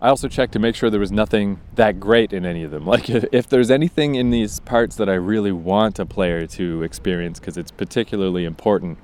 I 0.00 0.08
also 0.10 0.28
checked 0.28 0.52
to 0.52 0.60
make 0.60 0.76
sure 0.76 0.90
there 0.90 1.00
was 1.00 1.10
nothing 1.10 1.58
that 1.74 1.98
great 1.98 2.32
in 2.32 2.46
any 2.46 2.62
of 2.62 2.70
them. 2.70 2.86
Like, 2.88 3.10
if, 3.10 3.48
there's 3.48 3.70
anything 3.70 4.14
in 4.14 4.30
these 4.30 4.60
parts 4.60 4.94
that 4.96 5.08
I 5.08 5.14
really 5.14 5.50
want 5.50 5.98
a 5.98 6.06
player 6.06 6.46
to 6.46 6.82
experience, 6.84 7.40
because 7.40 7.56
it's 7.56 7.72
particularly 7.72 8.44
important 8.44 8.98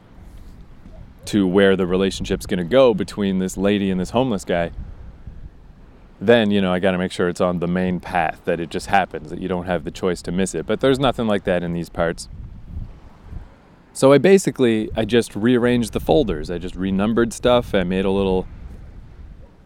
to 1.26 1.46
where 1.46 1.74
the 1.74 1.86
relationship's 1.86 2.46
going 2.46 2.58
to 2.58 2.64
go 2.64 2.94
between 2.94 3.40
this 3.40 3.56
lady 3.56 3.90
and 3.90 4.00
this 4.00 4.10
homeless 4.10 4.44
guy, 4.44 4.70
then, 6.20 6.50
you 6.50 6.60
know, 6.60 6.72
I 6.72 6.78
got 6.78 6.92
to 6.92 6.98
make 6.98 7.12
sure 7.12 7.28
it's 7.28 7.40
on 7.40 7.58
the 7.58 7.66
main 7.66 8.00
path, 8.00 8.40
that 8.44 8.60
it 8.60 8.70
just 8.70 8.86
happens, 8.86 9.30
that 9.30 9.40
you 9.40 9.48
don't 9.48 9.66
have 9.66 9.84
the 9.84 9.90
choice 9.90 10.22
to 10.22 10.32
miss 10.32 10.54
it. 10.54 10.66
But 10.66 10.80
there's 10.80 10.98
nothing 10.98 11.26
like 11.26 11.44
that 11.44 11.62
in 11.62 11.72
these 11.72 11.88
parts. 11.88 12.28
So 13.92 14.12
I 14.12 14.18
basically, 14.18 14.90
I 14.96 15.04
just 15.04 15.36
rearranged 15.36 15.92
the 15.92 16.00
folders. 16.00 16.50
I 16.50 16.58
just 16.58 16.74
renumbered 16.74 17.32
stuff. 17.32 17.74
I 17.74 17.84
made 17.84 18.04
a 18.04 18.10
little 18.10 18.46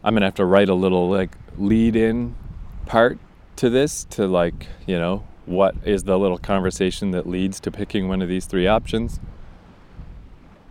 I'm 0.03 0.15
gonna 0.15 0.27
have 0.27 0.35
to 0.37 0.45
write 0.45 0.69
a 0.69 0.75
little 0.75 1.11
like 1.11 1.37
lead 1.57 1.97
in 1.97 2.37
part 2.87 3.19
to 3.57 3.69
this 3.69 4.05
to 4.05 4.27
like, 4.27 4.69
you 4.87 4.99
know, 4.99 5.27
what 5.45 5.75
is 5.85 6.05
the 6.05 6.19
little 6.19 6.39
conversation 6.39 7.11
that 7.11 7.29
leads 7.29 7.59
to 7.61 7.71
picking 7.71 8.09
one 8.09 8.23
of 8.23 8.29
these 8.29 8.47
three 8.47 8.67
options. 8.67 9.19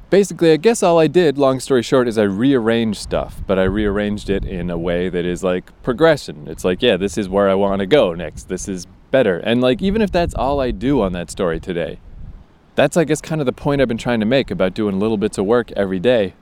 Basically, 0.09 0.53
I 0.53 0.57
guess 0.57 0.83
all 0.83 0.99
I 0.99 1.07
did, 1.07 1.37
long 1.37 1.59
story 1.59 1.83
short, 1.83 2.07
is 2.07 2.17
I 2.17 2.23
rearranged 2.23 2.99
stuff, 2.99 3.41
but 3.45 3.59
I 3.59 3.63
rearranged 3.63 4.29
it 4.29 4.45
in 4.45 4.69
a 4.69 4.77
way 4.77 5.09
that 5.09 5.25
is 5.25 5.43
like 5.43 5.71
progression. 5.83 6.47
It's 6.47 6.63
like, 6.63 6.81
yeah, 6.81 6.95
this 6.95 7.17
is 7.17 7.27
where 7.27 7.49
I 7.49 7.55
want 7.55 7.81
to 7.81 7.85
go 7.85 8.13
next. 8.13 8.47
This 8.47 8.69
is 8.69 8.87
better. 9.11 9.37
And 9.39 9.59
like, 9.59 9.81
even 9.81 10.01
if 10.01 10.09
that's 10.09 10.33
all 10.33 10.61
I 10.61 10.71
do 10.71 11.01
on 11.01 11.11
that 11.11 11.29
story 11.29 11.59
today, 11.59 11.99
that's, 12.75 12.95
I 12.95 13.03
guess, 13.03 13.19
kind 13.19 13.41
of 13.41 13.45
the 13.45 13.51
point 13.51 13.81
I've 13.81 13.89
been 13.89 13.97
trying 13.97 14.21
to 14.21 14.25
make 14.25 14.49
about 14.49 14.73
doing 14.73 14.97
little 14.97 15.17
bits 15.17 15.37
of 15.37 15.45
work 15.45 15.71
every 15.73 15.99
day 15.99 16.35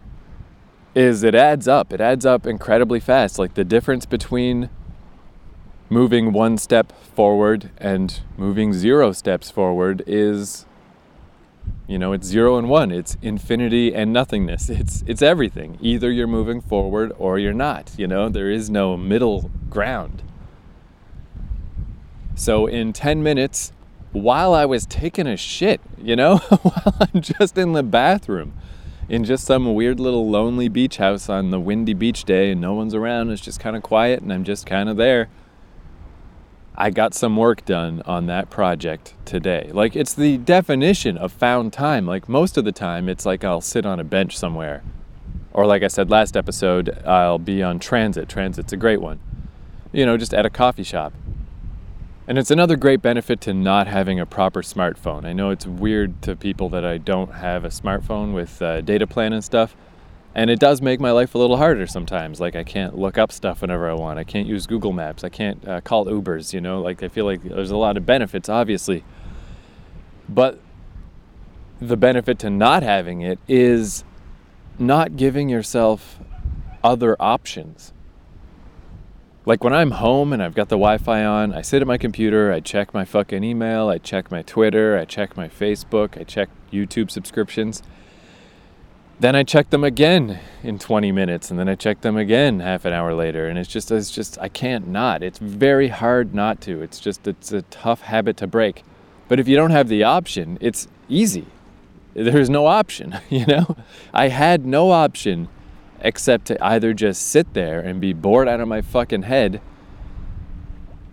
is 0.93 1.23
it 1.23 1.33
adds 1.33 1.67
up. 1.67 1.91
It 1.91 1.99
adds 1.99 2.25
up 2.25 2.45
incredibly 2.45 2.99
fast. 2.99 3.39
Like 3.39 3.55
the 3.55 3.63
difference 3.63 4.05
between 4.05 4.69
moving 5.89 6.33
one 6.33 6.57
step 6.57 6.91
forward 7.15 7.71
and 7.77 8.21
moving 8.37 8.73
zero 8.73 9.11
steps 9.11 9.49
forward 9.49 10.03
is 10.05 10.65
you 11.87 11.99
know 11.99 12.13
it's 12.13 12.27
zero 12.27 12.57
and 12.57 12.69
one 12.69 12.91
it's 12.91 13.17
infinity 13.21 13.93
and 13.93 14.11
nothingness 14.11 14.69
it's 14.81 15.03
it's 15.07 15.21
everything 15.21 15.77
either 15.81 16.11
you're 16.11 16.27
moving 16.27 16.61
forward 16.61 17.11
or 17.17 17.37
you're 17.37 17.53
not 17.53 17.91
you 17.97 18.07
know 18.07 18.29
there 18.29 18.49
is 18.49 18.69
no 18.69 18.97
middle 18.97 19.51
ground 19.69 20.23
so 22.35 22.67
in 22.67 22.91
10 22.91 23.23
minutes 23.23 23.71
while 24.15 24.53
I 24.53 24.65
was 24.65 24.85
taking 24.85 25.27
a 25.27 25.35
shit, 25.35 25.81
you 26.01 26.15
know, 26.15 26.37
while 26.61 26.95
I'm 27.01 27.21
just 27.21 27.57
in 27.57 27.73
the 27.73 27.83
bathroom 27.83 28.53
in 29.07 29.23
just 29.23 29.45
some 29.45 29.73
weird 29.75 29.99
little 29.99 30.29
lonely 30.29 30.67
beach 30.67 30.97
house 30.97 31.29
on 31.29 31.51
the 31.51 31.59
windy 31.59 31.93
beach 31.93 32.23
day 32.23 32.51
and 32.51 32.59
no 32.59 32.73
one's 32.73 32.95
around. 32.95 33.29
It's 33.29 33.41
just 33.41 33.59
kind 33.59 33.75
of 33.75 33.83
quiet 33.83 34.21
and 34.21 34.33
I'm 34.33 34.43
just 34.43 34.65
kind 34.65 34.89
of 34.89 34.97
there. 34.97 35.29
I 36.77 36.89
got 36.89 37.13
some 37.13 37.37
work 37.37 37.63
done 37.63 38.01
on 38.05 38.25
that 38.25 38.49
project 38.49 39.13
today. 39.23 39.69
Like, 39.73 39.95
it's 39.95 40.13
the 40.13 40.37
definition 40.37 41.17
of 41.17 41.31
found 41.31 41.71
time. 41.71 42.05
Like, 42.05 42.27
most 42.27 42.57
of 42.57 42.65
the 42.65 42.73
time, 42.73 43.07
it's 43.07 43.25
like 43.25 43.43
I'll 43.45 43.61
sit 43.61 43.85
on 43.85 43.99
a 43.99 44.03
bench 44.03 44.37
somewhere. 44.37 44.83
Or, 45.53 45.65
like 45.65 45.83
I 45.83 45.87
said 45.87 46.09
last 46.09 46.35
episode, 46.35 47.01
I'll 47.05 47.39
be 47.39 47.63
on 47.63 47.79
transit. 47.79 48.27
Transit's 48.27 48.73
a 48.73 48.77
great 48.77 48.99
one. 48.99 49.19
You 49.93 50.05
know, 50.05 50.17
just 50.17 50.33
at 50.33 50.45
a 50.45 50.49
coffee 50.49 50.83
shop. 50.83 51.13
And 52.27 52.37
it's 52.37 52.51
another 52.51 52.75
great 52.75 53.01
benefit 53.01 53.39
to 53.41 53.53
not 53.53 53.87
having 53.87 54.19
a 54.19 54.25
proper 54.25 54.61
smartphone. 54.61 55.25
I 55.25 55.31
know 55.31 55.51
it's 55.51 55.65
weird 55.67 56.21
to 56.23 56.35
people 56.35 56.67
that 56.69 56.83
I 56.83 56.97
don't 56.97 57.35
have 57.35 57.63
a 57.63 57.69
smartphone 57.69 58.33
with 58.33 58.61
a 58.61 58.81
data 58.81 59.07
plan 59.07 59.31
and 59.31 59.43
stuff. 59.43 59.75
And 60.35 60.49
it 60.49 60.59
does 60.59 60.81
make 60.81 60.99
my 60.99 61.11
life 61.11 61.33
a 61.33 61.37
little 61.37 61.55
harder 61.55 61.87
sometimes. 61.87 62.41
Like, 62.41 62.57
I 62.57 62.63
can't 62.65 62.97
look 62.97 63.17
up 63.17 63.31
stuff 63.31 63.61
whenever 63.61 63.89
I 63.89 63.93
want. 63.93 64.19
I 64.19 64.25
can't 64.25 64.47
use 64.47 64.67
Google 64.67 64.91
Maps. 64.91 65.23
I 65.23 65.29
can't 65.29 65.65
uh, 65.65 65.79
call 65.79 66.05
Ubers, 66.05 66.53
you 66.53 66.59
know? 66.59 66.81
Like, 66.81 67.01
I 67.01 67.07
feel 67.07 67.23
like 67.23 67.41
there's 67.41 67.71
a 67.71 67.77
lot 67.77 67.95
of 67.95 68.05
benefits, 68.05 68.49
obviously. 68.49 69.05
But 70.27 70.59
the 71.79 71.95
benefit 71.97 72.37
to 72.39 72.49
not 72.49 72.83
having 72.83 73.21
it 73.21 73.39
is 73.47 74.03
not 74.77 75.15
giving 75.15 75.49
yourself 75.49 76.19
other 76.83 77.15
options. 77.19 77.93
Like 79.45 79.63
when 79.63 79.73
I'm 79.73 79.91
home 79.91 80.33
and 80.33 80.41
I've 80.41 80.55
got 80.55 80.69
the 80.69 80.75
Wi 80.75 80.97
Fi 80.97 81.23
on, 81.23 81.53
I 81.53 81.61
sit 81.61 81.81
at 81.81 81.87
my 81.87 81.99
computer, 81.99 82.51
I 82.51 82.59
check 82.59 82.93
my 82.93 83.05
fucking 83.05 83.43
email, 83.43 83.89
I 83.89 83.99
check 83.99 84.31
my 84.31 84.41
Twitter, 84.41 84.97
I 84.97 85.05
check 85.05 85.37
my 85.37 85.47
Facebook, 85.47 86.19
I 86.19 86.23
check 86.23 86.49
YouTube 86.71 87.11
subscriptions. 87.11 87.83
Then 89.17 89.35
I 89.35 89.43
check 89.43 89.69
them 89.69 89.83
again 89.83 90.39
in 90.61 90.77
20 90.77 91.11
minutes 91.13 91.49
and 91.49 91.57
then 91.57 91.69
I 91.69 91.75
check 91.75 92.01
them 92.01 92.17
again 92.17 92.59
half 92.59 92.83
an 92.83 92.91
hour 92.91 93.13
later 93.13 93.47
and 93.47 93.57
it's 93.57 93.69
just 93.69 93.89
it's 93.89 94.11
just 94.11 94.37
I 94.39 94.49
can't 94.49 94.87
not. 94.87 95.23
It's 95.23 95.39
very 95.39 95.87
hard 95.87 96.35
not 96.35 96.59
to. 96.61 96.81
It's 96.81 96.99
just 96.99 97.25
it's 97.25 97.51
a 97.53 97.61
tough 97.63 98.01
habit 98.01 98.35
to 98.37 98.47
break. 98.47 98.83
But 99.27 99.39
if 99.39 99.47
you 99.47 99.55
don't 99.55 99.71
have 99.71 99.87
the 99.87 100.03
option, 100.03 100.57
it's 100.59 100.87
easy. 101.07 101.45
There's 102.13 102.49
no 102.49 102.65
option, 102.65 103.17
you 103.29 103.45
know? 103.45 103.77
I 104.13 104.27
had 104.27 104.65
no 104.65 104.91
option 104.91 105.47
except 106.01 106.45
to 106.45 106.63
either 106.63 106.93
just 106.93 107.23
sit 107.23 107.53
there 107.53 107.79
and 107.79 108.01
be 108.01 108.13
bored 108.13 108.47
out 108.47 108.59
of 108.59 108.67
my 108.67 108.81
fucking 108.81 109.23
head, 109.23 109.61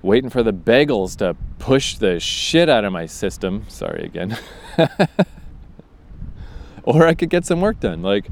waiting 0.03 0.29
for 0.29 0.43
the 0.43 0.53
bagels 0.53 1.17
to 1.19 1.37
push 1.59 1.97
the 1.97 2.19
shit 2.19 2.69
out 2.69 2.85
of 2.85 2.93
my 2.93 3.07
system. 3.07 3.65
Sorry 3.69 4.05
again. 4.05 4.37
or 6.85 7.07
I 7.07 7.15
could 7.15 7.31
get 7.31 7.45
some 7.45 7.61
work 7.61 7.81
done. 7.81 8.03
Like, 8.03 8.27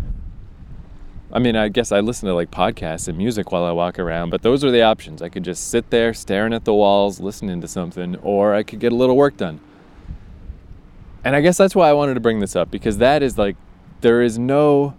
I 1.33 1.39
mean, 1.39 1.55
I 1.55 1.69
guess 1.69 1.93
I 1.93 2.01
listen 2.01 2.29
to 2.29 2.35
like 2.35 2.51
podcasts 2.51 3.07
and 3.07 3.17
music 3.17 3.53
while 3.53 3.65
I 3.65 3.71
walk 3.71 3.99
around, 3.99 4.31
but 4.31 4.43
those 4.43 4.65
are 4.65 4.71
the 4.71 4.83
options. 4.83 5.23
I 5.23 5.29
could 5.29 5.45
just 5.45 5.69
sit 5.69 5.91
there 5.91 6.13
staring 6.13 6.53
at 6.53 6.65
the 6.65 6.75
walls, 6.75 7.21
listening 7.21 7.61
to 7.61 7.69
something, 7.69 8.17
or 8.17 8.55
I 8.55 8.63
could 8.63 8.81
get 8.81 8.93
a 8.93 8.97
little 8.97 9.17
work 9.17 9.37
done. 9.37 9.61
And 11.23 11.37
I 11.37 11.41
guess 11.41 11.57
that's 11.57 11.75
why 11.75 11.89
I 11.89 11.93
wanted 11.93 12.15
to 12.15 12.21
bring 12.21 12.41
this 12.41 12.57
up 12.57 12.71
because 12.71 12.99
that 12.99 13.23
is 13.23 13.39
like, 13.39 13.57
there 14.01 14.23
is 14.23 14.39
no 14.39 14.95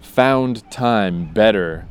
found 0.00 0.70
time 0.70 1.32
better 1.32 1.86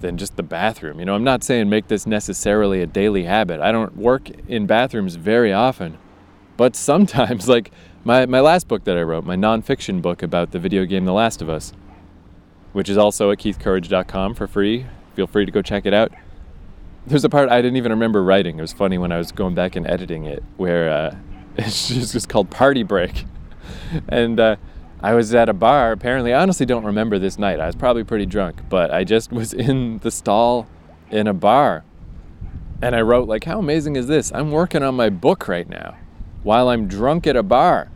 than 0.00 0.18
just 0.18 0.36
the 0.36 0.42
bathroom. 0.42 0.98
You 0.98 1.04
know, 1.06 1.14
I'm 1.14 1.24
not 1.24 1.44
saying 1.44 1.68
make 1.68 1.88
this 1.88 2.06
necessarily 2.06 2.82
a 2.82 2.86
daily 2.86 3.24
habit. 3.24 3.60
I 3.60 3.72
don't 3.72 3.96
work 3.96 4.28
in 4.48 4.66
bathrooms 4.66 5.14
very 5.14 5.52
often. 5.52 5.98
But 6.56 6.76
sometimes, 6.76 7.48
like 7.56 7.70
my, 8.04 8.26
my 8.26 8.40
last 8.40 8.68
book 8.68 8.84
that 8.84 8.96
I 8.96 9.02
wrote, 9.02 9.24
my 9.24 9.36
nonfiction 9.36 10.00
book 10.00 10.22
about 10.22 10.52
the 10.52 10.58
video 10.58 10.84
game 10.84 11.04
The 11.04 11.12
Last 11.12 11.42
of 11.42 11.50
Us, 11.50 11.72
which 12.72 12.88
is 12.88 12.96
also 12.96 13.30
at 13.30 13.38
keithcourage.com 13.38 14.34
for 14.34 14.46
free. 14.46 14.86
Feel 15.14 15.26
free 15.26 15.44
to 15.44 15.52
go 15.52 15.60
check 15.60 15.84
it 15.84 15.92
out. 15.92 16.12
There's 17.06 17.24
a 17.24 17.28
part 17.28 17.50
I 17.50 17.60
didn't 17.60 17.76
even 17.76 17.92
remember 17.92 18.22
writing. 18.22 18.58
It 18.58 18.62
was 18.62 18.72
funny 18.72 18.96
when 18.96 19.12
I 19.12 19.18
was 19.18 19.32
going 19.32 19.54
back 19.54 19.76
and 19.76 19.86
editing 19.86 20.24
it, 20.24 20.42
where 20.56 20.90
uh, 20.90 21.16
it's 21.56 21.88
just 21.88 22.28
called 22.28 22.50
Party 22.50 22.82
Break. 22.82 23.26
and 24.08 24.40
uh, 24.40 24.56
I 25.02 25.14
was 25.14 25.34
at 25.34 25.48
a 25.48 25.54
bar. 25.54 25.92
Apparently, 25.92 26.32
I 26.32 26.40
honestly 26.40 26.66
don't 26.66 26.84
remember 26.84 27.18
this 27.18 27.38
night. 27.38 27.60
I 27.60 27.66
was 27.66 27.76
probably 27.76 28.04
pretty 28.04 28.26
drunk, 28.26 28.62
but 28.70 28.90
I 28.90 29.04
just 29.04 29.32
was 29.32 29.52
in 29.52 29.98
the 29.98 30.10
stall 30.10 30.66
in 31.10 31.26
a 31.26 31.34
bar. 31.34 31.84
And 32.82 32.96
I 32.96 33.02
wrote, 33.02 33.28
like, 33.28 33.44
how 33.44 33.58
amazing 33.58 33.96
is 33.96 34.06
this? 34.06 34.32
I'm 34.32 34.50
working 34.52 34.82
on 34.82 34.94
my 34.94 35.10
book 35.10 35.48
right 35.48 35.68
now 35.68 35.96
while 36.42 36.68
I'm 36.68 36.88
drunk 36.88 37.26
at 37.26 37.36
a 37.36 37.42
bar. 37.42 37.90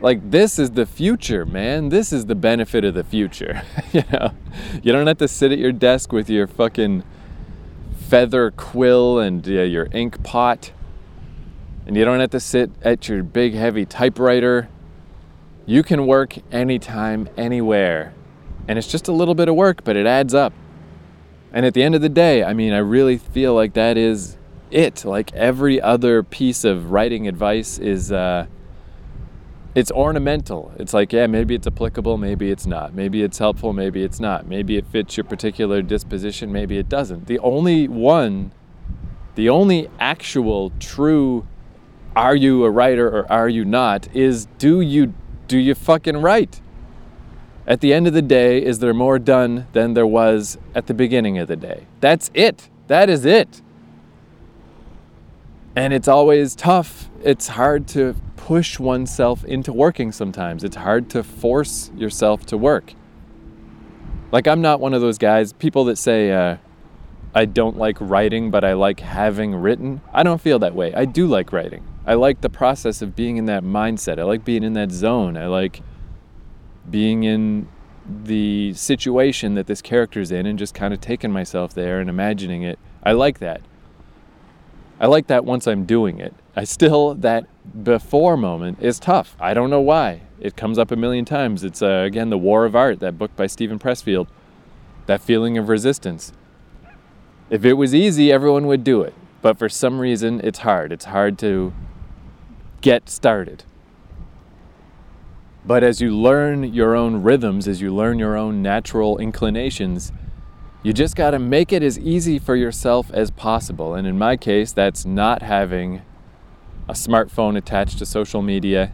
Like, 0.00 0.30
this 0.30 0.58
is 0.58 0.72
the 0.72 0.86
future, 0.86 1.46
man. 1.46 1.90
This 1.90 2.12
is 2.12 2.26
the 2.26 2.34
benefit 2.34 2.84
of 2.84 2.94
the 2.94 3.04
future. 3.04 3.62
you 3.92 4.02
know, 4.12 4.32
you 4.82 4.92
don't 4.92 5.06
have 5.06 5.18
to 5.18 5.28
sit 5.28 5.52
at 5.52 5.58
your 5.58 5.72
desk 5.72 6.12
with 6.12 6.28
your 6.28 6.46
fucking 6.46 7.04
feather 7.96 8.50
quill 8.50 9.18
and 9.18 9.46
uh, 9.46 9.62
your 9.62 9.88
ink 9.92 10.22
pot. 10.24 10.72
And 11.86 11.96
you 11.96 12.04
don't 12.04 12.20
have 12.20 12.30
to 12.30 12.40
sit 12.40 12.70
at 12.82 13.08
your 13.08 13.22
big 13.22 13.54
heavy 13.54 13.86
typewriter 13.86 14.68
you 15.66 15.82
can 15.82 16.06
work 16.06 16.36
anytime, 16.50 17.28
anywhere. 17.36 18.14
And 18.66 18.78
it's 18.78 18.90
just 18.90 19.08
a 19.08 19.12
little 19.12 19.34
bit 19.34 19.48
of 19.48 19.54
work, 19.54 19.84
but 19.84 19.96
it 19.96 20.06
adds 20.06 20.34
up. 20.34 20.52
And 21.52 21.66
at 21.66 21.74
the 21.74 21.82
end 21.82 21.94
of 21.94 22.00
the 22.00 22.08
day, 22.08 22.42
I 22.42 22.52
mean, 22.52 22.72
I 22.72 22.78
really 22.78 23.18
feel 23.18 23.54
like 23.54 23.74
that 23.74 23.96
is 23.96 24.36
it. 24.72 25.04
Like 25.04 25.32
every 25.32 25.80
other 25.80 26.22
piece 26.22 26.64
of 26.64 26.90
writing 26.90 27.28
advice 27.28 27.78
is, 27.78 28.10
uh, 28.10 28.46
it's 29.74 29.90
ornamental. 29.90 30.72
It's 30.78 30.92
like, 30.92 31.12
yeah, 31.12 31.26
maybe 31.26 31.54
it's 31.54 31.66
applicable, 31.66 32.18
maybe 32.18 32.50
it's 32.50 32.66
not. 32.66 32.94
Maybe 32.94 33.22
it's 33.22 33.38
helpful, 33.38 33.72
maybe 33.72 34.02
it's 34.02 34.20
not. 34.20 34.46
Maybe 34.46 34.76
it 34.76 34.86
fits 34.86 35.16
your 35.16 35.24
particular 35.24 35.80
disposition, 35.80 36.52
maybe 36.52 36.76
it 36.76 36.88
doesn't. 36.88 37.26
The 37.26 37.38
only 37.38 37.88
one, 37.88 38.52
the 39.34 39.48
only 39.48 39.88
actual 39.98 40.72
true 40.78 41.46
are 42.14 42.36
you 42.36 42.64
a 42.64 42.70
writer 42.70 43.08
or 43.08 43.32
are 43.32 43.48
you 43.48 43.64
not 43.64 44.14
is 44.14 44.46
do 44.58 44.80
you 44.80 45.14
do 45.48 45.58
you 45.58 45.74
fucking 45.74 46.18
write? 46.18 46.60
At 47.66 47.80
the 47.80 47.94
end 47.94 48.06
of 48.06 48.12
the 48.12 48.22
day, 48.22 48.62
is 48.62 48.80
there 48.80 48.92
more 48.92 49.18
done 49.18 49.68
than 49.72 49.94
there 49.94 50.06
was 50.06 50.58
at 50.74 50.88
the 50.88 50.94
beginning 50.94 51.38
of 51.38 51.46
the 51.46 51.56
day? 51.56 51.86
That's 52.00 52.30
it. 52.34 52.68
That 52.88 53.08
is 53.08 53.24
it. 53.24 53.62
And 55.74 55.92
it's 55.92 56.08
always 56.08 56.54
tough. 56.54 57.08
It's 57.22 57.48
hard 57.48 57.88
to 57.88 58.14
push 58.36 58.78
oneself 58.78 59.44
into 59.44 59.72
working 59.72 60.12
sometimes. 60.12 60.64
It's 60.64 60.76
hard 60.76 61.08
to 61.10 61.22
force 61.22 61.90
yourself 61.96 62.44
to 62.46 62.58
work. 62.58 62.94
Like, 64.30 64.46
I'm 64.46 64.60
not 64.60 64.80
one 64.80 64.94
of 64.94 65.00
those 65.00 65.18
guys, 65.18 65.52
people 65.52 65.84
that 65.84 65.96
say, 65.96 66.32
uh, 66.32 66.56
I 67.34 67.46
don't 67.46 67.78
like 67.78 67.96
writing, 68.00 68.50
but 68.50 68.64
I 68.64 68.74
like 68.74 69.00
having 69.00 69.54
written. 69.54 70.02
I 70.12 70.22
don't 70.22 70.40
feel 70.40 70.58
that 70.58 70.74
way. 70.74 70.92
I 70.94 71.04
do 71.06 71.26
like 71.26 71.52
writing. 71.52 71.86
I 72.06 72.14
like 72.14 72.40
the 72.40 72.50
process 72.50 73.00
of 73.00 73.16
being 73.16 73.36
in 73.36 73.46
that 73.46 73.62
mindset. 73.62 74.18
I 74.18 74.24
like 74.24 74.44
being 74.44 74.62
in 74.62 74.74
that 74.74 74.90
zone. 74.90 75.36
I 75.36 75.46
like 75.46 75.80
being 76.90 77.24
in 77.24 77.68
the 78.24 78.74
situation 78.74 79.54
that 79.54 79.66
this 79.66 79.80
character's 79.80 80.30
in 80.30 80.44
and 80.44 80.58
just 80.58 80.74
kind 80.74 80.92
of 80.92 81.00
taking 81.00 81.30
myself 81.30 81.72
there 81.72 82.00
and 82.00 82.10
imagining 82.10 82.62
it. 82.62 82.78
I 83.02 83.12
like 83.12 83.38
that. 83.38 83.62
I 85.00 85.06
like 85.06 85.26
that 85.26 85.44
once 85.44 85.66
I'm 85.66 85.84
doing 85.84 86.18
it. 86.18 86.34
I 86.54 86.64
still, 86.64 87.14
that 87.16 87.46
before 87.84 88.36
moment 88.36 88.78
is 88.80 88.98
tough. 88.98 89.36
I 89.40 89.54
don't 89.54 89.70
know 89.70 89.80
why. 89.80 90.22
It 90.38 90.56
comes 90.56 90.78
up 90.78 90.90
a 90.90 90.96
million 90.96 91.24
times. 91.24 91.64
It's, 91.64 91.82
uh, 91.82 92.02
again, 92.06 92.30
The 92.30 92.38
War 92.38 92.64
of 92.64 92.76
Art, 92.76 93.00
that 93.00 93.18
book 93.18 93.34
by 93.36 93.46
Steven 93.46 93.78
Pressfield. 93.78 94.28
That 95.06 95.20
feeling 95.20 95.58
of 95.58 95.68
resistance. 95.68 96.32
If 97.50 97.64
it 97.64 97.74
was 97.74 97.94
easy, 97.94 98.30
everyone 98.30 98.66
would 98.66 98.84
do 98.84 99.02
it. 99.02 99.14
But 99.40 99.58
for 99.58 99.68
some 99.68 99.98
reason, 99.98 100.40
it's 100.44 100.60
hard. 100.60 100.92
It's 100.92 101.06
hard 101.06 101.38
to 101.40 101.72
get 102.80 103.08
started. 103.08 103.64
But 105.64 105.84
as 105.84 106.00
you 106.00 106.16
learn 106.16 106.72
your 106.72 106.94
own 106.96 107.22
rhythms, 107.22 107.68
as 107.68 107.80
you 107.80 107.94
learn 107.94 108.18
your 108.18 108.36
own 108.36 108.62
natural 108.62 109.18
inclinations, 109.18 110.12
you 110.82 110.92
just 110.92 111.14
got 111.14 111.30
to 111.30 111.38
make 111.38 111.72
it 111.72 111.82
as 111.82 111.98
easy 111.98 112.38
for 112.38 112.56
yourself 112.56 113.10
as 113.12 113.30
possible. 113.30 113.94
And 113.94 114.06
in 114.06 114.18
my 114.18 114.36
case, 114.36 114.72
that's 114.72 115.04
not 115.04 115.42
having 115.42 116.02
a 116.88 116.92
smartphone 116.92 117.56
attached 117.56 117.98
to 117.98 118.06
social 118.06 118.42
media 118.42 118.92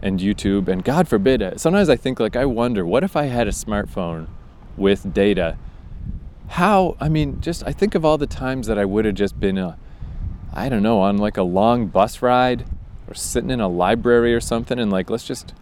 and 0.00 0.20
YouTube. 0.20 0.68
And 0.68 0.84
God 0.84 1.08
forbid, 1.08 1.42
uh, 1.42 1.56
sometimes 1.56 1.88
I 1.88 1.96
think, 1.96 2.20
like, 2.20 2.36
I 2.36 2.44
wonder, 2.44 2.86
what 2.86 3.02
if 3.02 3.16
I 3.16 3.24
had 3.24 3.48
a 3.48 3.52
smartphone 3.52 4.28
with 4.76 5.12
data? 5.12 5.56
How, 6.48 6.96
I 7.00 7.08
mean, 7.08 7.40
just 7.40 7.66
I 7.66 7.72
think 7.72 7.94
of 7.94 8.04
all 8.04 8.18
the 8.18 8.26
times 8.26 8.66
that 8.68 8.78
I 8.78 8.84
would 8.84 9.04
have 9.04 9.14
just 9.14 9.40
been, 9.40 9.58
a, 9.58 9.76
I 10.52 10.68
don't 10.68 10.82
know, 10.82 11.00
on 11.00 11.18
like 11.18 11.36
a 11.36 11.42
long 11.42 11.88
bus 11.88 12.22
ride 12.22 12.64
or 13.08 13.14
sitting 13.14 13.50
in 13.50 13.60
a 13.60 13.68
library 13.68 14.34
or 14.34 14.40
something 14.40 14.78
and 14.78 14.90
like 14.90 15.10
let's 15.10 15.26
just 15.26 15.52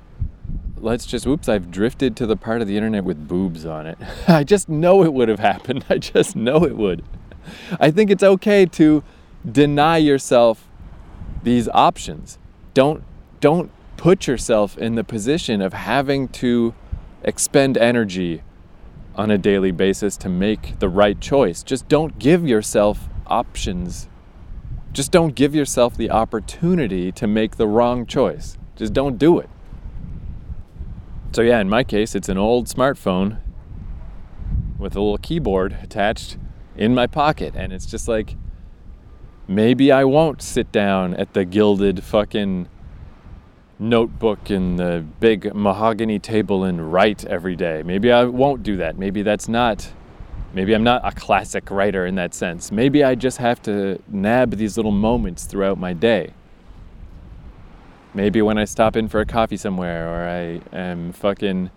let's 0.83 1.07
just 1.07 1.27
oops 1.27 1.49
i've 1.49 1.71
drifted 1.71 2.17
to 2.17 2.27
the 2.27 2.37
part 2.37 2.61
of 2.61 2.69
the 2.69 2.77
internet 2.77 3.05
with 3.05 3.29
boobs 3.29 3.65
on 3.65 3.87
it 3.87 3.99
i 4.29 4.45
just 4.45 4.69
know 4.69 5.03
it 5.03 5.13
would 5.13 5.29
have 5.29 5.39
happened 5.39 5.85
i 5.91 5.97
just 5.97 6.37
know 6.37 6.65
it 6.65 6.77
would 6.77 7.03
i 7.81 7.91
think 7.91 8.11
it's 8.11 8.23
okay 8.23 8.67
to 8.67 9.03
deny 9.51 9.97
yourself 9.97 10.69
these 11.43 11.69
options 11.71 12.39
don't 12.75 13.03
don't 13.41 13.71
put 13.97 14.27
yourself 14.27 14.77
in 14.79 14.97
the 14.97 15.05
position 15.05 15.63
of 15.63 15.73
having 15.73 16.27
to 16.27 16.75
expend 17.23 17.79
energy 17.79 18.43
on 19.15 19.31
a 19.31 19.39
daily 19.39 19.71
basis 19.71 20.17
to 20.17 20.29
make 20.29 20.79
the 20.79 20.89
right 20.89 21.21
choice. 21.21 21.63
Just 21.63 21.89
don't 21.89 22.19
give 22.19 22.47
yourself 22.47 23.09
options. 23.27 24.09
Just 24.93 25.13
don't 25.13 25.35
give 25.35 25.55
yourself 25.55 25.97
the 25.97 26.11
opportunity 26.11 27.13
to 27.13 27.27
make 27.27 27.57
the 27.57 27.67
wrong 27.67 28.07
choice. 28.07 28.59
Just 28.77 28.93
don't 28.93 29.19
do 29.19 29.39
it. 29.39 29.49
So, 31.35 31.41
yeah, 31.41 31.61
in 31.61 31.69
my 31.71 31.83
case, 31.83 32.15
it's 32.15 32.29
an 32.29 32.37
old 32.37 32.67
smartphone 32.67 33.39
with 34.79 34.95
a 34.95 35.01
little 35.01 35.17
keyboard 35.17 35.79
attached 35.83 36.37
in 36.77 36.95
my 36.95 37.07
pocket. 37.07 37.55
And 37.57 37.73
it's 37.73 37.87
just 37.87 38.07
like, 38.07 38.37
maybe 39.49 39.91
I 39.91 40.05
won't 40.05 40.43
sit 40.43 40.71
down 40.71 41.15
at 41.15 41.33
the 41.33 41.47
gilded 41.47 42.05
fucking 42.05 42.69
notebook 43.79 44.51
and 44.51 44.79
the 44.79 45.07
big 45.21 45.55
mahogany 45.55 46.19
table 46.19 46.65
and 46.65 46.93
write 46.93 47.25
every 47.25 47.57
day. 47.57 47.83
Maybe 47.83 48.13
I 48.13 48.25
won't 48.25 48.63
do 48.63 48.77
that. 48.77 48.99
Maybe 48.99 49.23
that's 49.23 49.49
not, 49.49 49.91
maybe 50.53 50.75
I'm 50.75 50.85
not 50.85 51.01
a 51.03 51.13
classic 51.13 51.71
writer 51.71 52.05
in 52.05 52.15
that 52.17 52.35
sense. 52.35 52.71
Maybe 52.71 53.03
I 53.03 53.15
just 53.15 53.39
have 53.39 53.63
to 53.63 54.03
nab 54.07 54.51
these 54.57 54.77
little 54.77 54.93
moments 54.93 55.47
throughout 55.47 55.79
my 55.79 55.95
day. 55.95 56.35
Maybe 58.15 58.43
when 58.43 58.59
I 58.59 58.65
stop 58.65 58.97
in 58.97 59.09
for 59.09 59.21
a 59.21 59.27
coffee 59.27 59.57
somewhere 59.57 60.09
or 60.09 60.29
I 60.29 60.77
am 60.77 61.13
fucking, 61.13 61.71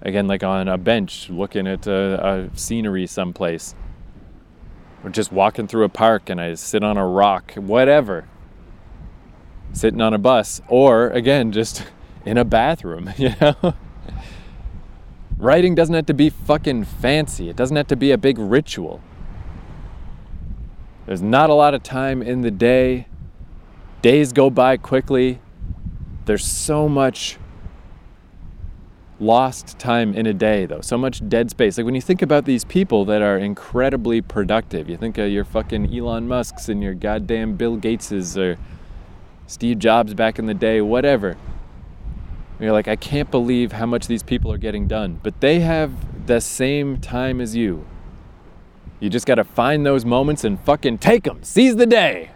again, 0.00 0.26
like 0.26 0.42
on 0.42 0.68
a 0.68 0.76
bench 0.76 1.30
looking 1.30 1.66
at 1.66 1.86
a, 1.86 2.50
a 2.52 2.56
scenery 2.56 3.06
someplace. 3.06 3.74
Or 5.04 5.10
just 5.10 5.32
walking 5.32 5.66
through 5.66 5.84
a 5.84 5.88
park 5.88 6.30
and 6.30 6.40
I 6.40 6.54
sit 6.54 6.82
on 6.84 6.96
a 6.96 7.06
rock, 7.06 7.54
whatever 7.54 8.28
sitting 9.72 10.00
on 10.00 10.12
a 10.14 10.18
bus, 10.18 10.60
or 10.68 11.08
again, 11.10 11.52
just 11.52 11.84
in 12.24 12.38
a 12.38 12.44
bathroom, 12.44 13.12
you 13.16 13.34
know? 13.40 13.74
Writing 15.38 15.74
doesn't 15.74 15.94
have 15.94 16.06
to 16.06 16.14
be 16.14 16.30
fucking 16.30 16.84
fancy, 16.84 17.48
it 17.48 17.56
doesn't 17.56 17.76
have 17.76 17.88
to 17.88 17.96
be 17.96 18.12
a 18.12 18.18
big 18.18 18.38
ritual. 18.38 19.00
There's 21.06 21.22
not 21.22 21.50
a 21.50 21.54
lot 21.54 21.74
of 21.74 21.82
time 21.82 22.22
in 22.22 22.42
the 22.42 22.50
day. 22.50 23.08
Days 24.02 24.32
go 24.32 24.50
by 24.50 24.76
quickly. 24.76 25.40
There's 26.24 26.44
so 26.44 26.88
much 26.88 27.38
lost 29.18 29.78
time 29.78 30.14
in 30.14 30.26
a 30.26 30.34
day, 30.34 30.66
though. 30.66 30.80
So 30.80 30.98
much 30.98 31.26
dead 31.28 31.50
space. 31.50 31.78
Like 31.78 31.84
when 31.84 31.94
you 31.94 32.00
think 32.00 32.22
about 32.22 32.44
these 32.44 32.64
people 32.64 33.04
that 33.06 33.22
are 33.22 33.38
incredibly 33.38 34.20
productive, 34.20 34.88
you 34.88 34.96
think 34.96 35.18
of 35.18 35.30
your 35.30 35.44
fucking 35.44 35.96
Elon 35.96 36.28
Musks 36.28 36.68
and 36.68 36.82
your 36.82 36.94
goddamn 36.94 37.56
Bill 37.56 37.76
Gateses 37.76 38.36
or 38.36 38.58
Steve 39.46 39.78
Jobs 39.78 40.14
back 40.14 40.38
in 40.38 40.46
the 40.46 40.54
day, 40.54 40.80
whatever. 40.80 41.36
You're 42.58 42.72
like, 42.72 42.88
I 42.88 42.96
can't 42.96 43.30
believe 43.30 43.72
how 43.72 43.86
much 43.86 44.06
these 44.06 44.22
people 44.22 44.52
are 44.52 44.58
getting 44.58 44.86
done. 44.86 45.18
But 45.22 45.40
they 45.40 45.60
have 45.60 46.26
the 46.26 46.40
same 46.40 47.00
time 47.00 47.40
as 47.40 47.56
you. 47.56 47.84
You 49.00 49.10
just 49.10 49.26
got 49.26 49.34
to 49.36 49.44
find 49.44 49.84
those 49.84 50.04
moments 50.04 50.44
and 50.44 50.60
fucking 50.60 50.98
take 50.98 51.24
them. 51.24 51.42
Seize 51.42 51.74
the 51.74 51.86
day. 51.86 52.30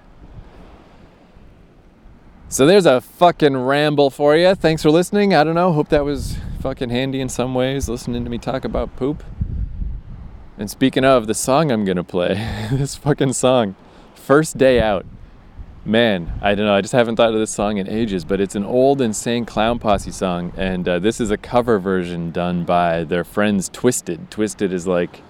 So 2.49 2.67
there's 2.67 2.87
a 2.87 3.01
fucking 3.01 3.57
ramble 3.57 4.11
for 4.11 4.37
you. 4.37 4.55
Thanks 4.55 4.83
for 4.83 4.91
listening. 4.91 5.35
I 5.35 5.45
don't 5.45 5.55
know. 5.55 5.73
Hope 5.73 5.89
that 5.89 6.05
was 6.05 6.37
fucking 6.61 6.91
handy 6.91 7.21
in 7.21 7.29
some 7.29 7.55
ways, 7.55 7.89
listening 7.89 8.25
to 8.25 8.31
me 8.31 8.39
talk 8.39 8.65
about 8.65 8.95
poop. 8.97 9.25
And 10.57 10.71
speaking 10.71 11.05
of 11.05 11.27
the 11.27 11.35
song 11.35 11.71
I'm 11.71 11.85
to 11.85 12.05
play, 12.05 12.35
this 12.73 12.95
fucking 12.95 13.33
song, 13.33 13.75
First 14.15 14.57
Day 14.57 14.81
Out 14.81 15.05
man, 15.87 16.33
I 16.43 16.55
don't 16.55 16.67
know. 16.67 16.75
I 16.75 16.81
just 16.81 16.93
haven't 16.93 17.17
thought 17.17 17.33
of 17.33 17.39
this 17.39 17.51
song 17.51 17.79
in 17.79 17.89
ages, 17.89 18.25
but 18.25 18.41
it's 18.41 18.55
an 18.55 18.65
old 18.65 19.01
Insane 19.01 19.47
Clown 19.47 19.79
Posse 19.79 20.11
song, 20.11 20.53
and 20.57 20.89
uh, 20.89 20.99
this 20.99 21.21
is 21.21 21.31
a 21.31 21.37
cover 21.37 21.79
version 21.79 22.33
done 22.33 22.65
by 22.65 23.05
their 23.05 23.25
friends 23.25 23.71
Twiztid. 23.71 24.29
Twiztid 24.29 24.73
is 24.73 24.87
like 24.87 25.23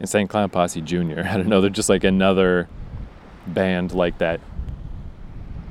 Insane 0.00 0.26
Clown 0.26 0.50
Posse 0.50 0.80
Junior. 0.80 1.26
I 1.30 1.36
don't 1.36 1.48
know. 1.48 1.60
They're 1.60 1.70
just 1.70 1.88
like 1.88 2.04
another 2.04 2.68
band 3.46 3.92
like 3.92 4.18
that. 4.18 4.40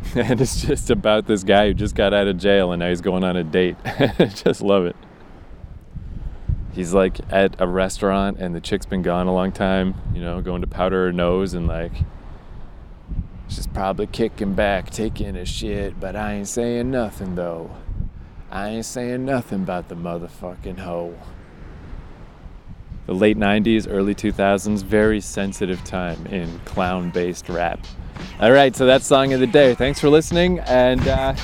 And 0.15 0.41
it's 0.41 0.61
just 0.61 0.89
about 0.89 1.27
this 1.27 1.43
guy 1.43 1.67
who 1.67 1.73
just 1.73 1.93
got 1.93 2.13
out 2.13 2.27
of 2.27 2.37
jail 2.37 2.71
and 2.71 2.79
now 2.79 2.89
he's 2.89 3.01
going 3.01 3.23
on 3.23 3.35
a 3.35 3.43
date. 3.43 3.75
Just 4.33 4.61
love 4.61 4.85
it. 4.85 4.95
He's 6.73 6.93
like 6.93 7.19
at 7.29 7.55
a 7.59 7.67
restaurant 7.67 8.39
and 8.39 8.55
the 8.55 8.61
chick's 8.61 8.87
been 8.87 9.03
gone 9.03 9.27
a 9.27 9.33
long 9.33 9.51
time, 9.51 9.95
you 10.13 10.21
know, 10.21 10.41
going 10.41 10.61
to 10.61 10.67
powder 10.67 11.05
her 11.05 11.13
nose 11.13 11.53
and 11.53 11.67
like 11.67 11.91
She's 13.49 13.65
probably 13.65 14.05
kicking 14.05 14.53
back, 14.53 14.91
taking 14.91 15.35
a 15.35 15.43
shit, 15.43 15.99
but 15.99 16.15
I 16.15 16.33
ain't 16.33 16.47
saying 16.47 16.91
nothing 16.91 17.33
though. 17.33 17.71
I 18.51 18.69
ain't 18.69 18.85
saying 18.85 19.25
nothing 19.25 19.63
about 19.63 19.89
the 19.89 19.95
motherfucking 19.95 20.77
hoe. 20.77 21.15
The 23.07 23.15
late 23.15 23.37
90s, 23.37 23.87
early 23.89 24.13
2000s, 24.13 24.83
very 24.83 25.19
sensitive 25.19 25.83
time 25.83 26.27
in 26.27 26.59
clown 26.59 27.09
based 27.09 27.49
rap. 27.49 27.79
All 28.39 28.51
right, 28.51 28.75
so 28.75 28.85
that's 28.85 29.05
song 29.05 29.33
of 29.33 29.39
the 29.39 29.47
day. 29.47 29.75
Thanks 29.75 29.99
for 29.99 30.09
listening, 30.09 30.59
and 30.59 31.07
uh, 31.07 31.35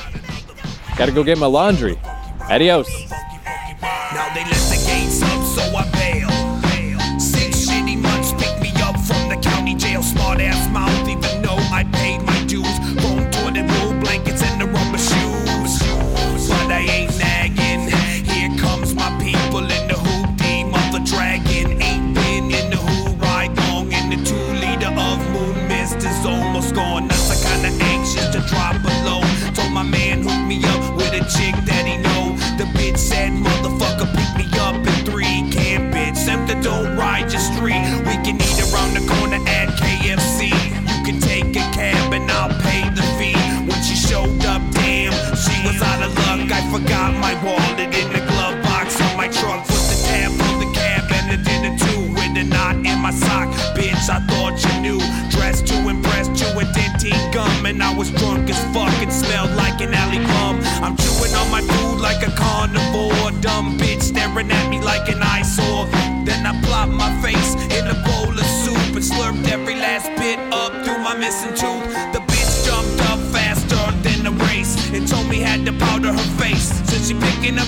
gotta 0.97 1.11
go 1.11 1.23
get 1.23 1.37
my 1.37 1.45
laundry. 1.45 1.99
Adios. 2.49 2.87
Drop 28.47 28.81
below. 28.81 29.21
Told 29.53 29.71
my 29.71 29.83
man 29.83 30.23
hook 30.23 30.45
me 30.47 30.63
up 30.65 30.95
with 30.95 31.13
a 31.13 31.23
chick 31.35 31.55
that 31.65 31.85
he 31.85 31.97
know. 31.97 32.35
The 32.57 32.65
bitch 32.77 32.97
said, 32.97 33.31
motherfucker, 33.31 34.07
pick 34.15 34.31
me 34.37 34.47
up 34.59 34.75
in 34.75 35.05
three. 35.05 35.49
Can't 35.51 35.93
bitch, 35.93 36.17
Semper 36.17 36.61
don't 36.61 36.95
ride 36.97 37.29
just 37.29 37.53
three. 37.53 37.79
We 38.07 38.15
can 38.25 38.35
eat 38.35 38.64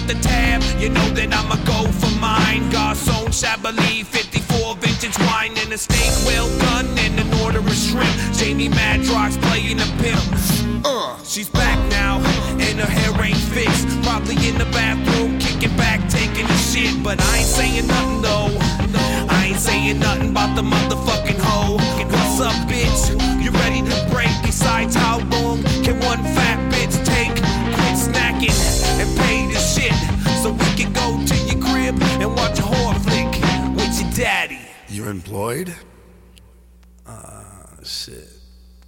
the 0.07 0.15
tab, 0.23 0.63
you 0.79 0.89
know 0.89 1.07
that 1.09 1.33
I'ma 1.33 1.59
go 1.67 1.83
for 1.91 2.11
mine. 2.19 2.63
Garcon 2.71 3.31
Chablis, 3.31 4.07
54 4.07 4.75
vintage 4.75 5.19
wine 5.27 5.51
and 5.57 5.73
a 5.73 5.77
steak 5.77 6.11
well 6.25 6.47
done 6.59 6.87
and 7.03 7.19
an 7.19 7.27
order 7.43 7.59
of 7.59 7.75
shrimp. 7.75 8.15
Jamie 8.33 8.69
Madrox 8.69 9.35
playing 9.51 9.79
a 9.79 9.89
pimp. 9.99 10.23
Uh, 10.85 11.21
she's 11.23 11.49
back 11.49 11.77
now 11.91 12.17
and 12.63 12.79
her 12.79 12.87
hair 12.87 13.11
ain't 13.21 13.37
fixed. 13.51 13.87
Probably 14.03 14.35
in 14.47 14.57
the 14.57 14.69
bathroom, 14.71 15.39
kicking 15.39 15.75
back, 15.75 15.99
taking 16.09 16.45
a 16.45 16.57
shit. 16.57 17.03
But 17.03 17.19
I 17.19 17.37
ain't 17.39 17.47
saying 17.47 17.87
nothing 17.87 18.21
though. 18.21 18.49
I 19.29 19.51
ain't 19.51 19.59
saying 19.59 19.99
nothing 19.99 20.29
about 20.31 20.55
the 20.55 20.63
motherfucking 20.63 21.39
hoe. 21.39 21.75
What's 22.07 22.39
up, 22.39 22.55
bitch? 22.69 23.11
You 23.43 23.51
ready 23.51 23.81
to 23.83 24.09
break? 24.09 24.31
Besides, 24.41 24.95
how 24.95 25.19
long 25.19 25.63
can 25.83 25.99
one 25.99 26.23
fat 26.35 26.66
You're 35.07 35.15
employed? 35.15 35.73
Uh, 37.05 37.81
shit. 37.81 38.27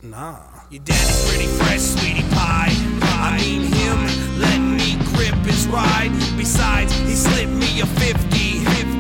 Nah. 0.01 0.41
Your 0.69 0.83
daddy's 0.83 1.29
pretty 1.29 1.47
fresh, 1.47 1.79
sweetie 1.79 2.27
pie. 2.35 2.75
I 3.03 3.37
mean 3.37 3.61
him 3.61 4.37
letting 4.37 4.75
me 4.75 4.97
grip 5.13 5.33
his 5.45 5.65
ride. 5.67 6.11
Besides, 6.35 6.91
he 7.07 7.15
slipped 7.15 7.53
me 7.53 7.79
a 7.79 7.85
50. 7.85 8.65
50. 8.65 8.98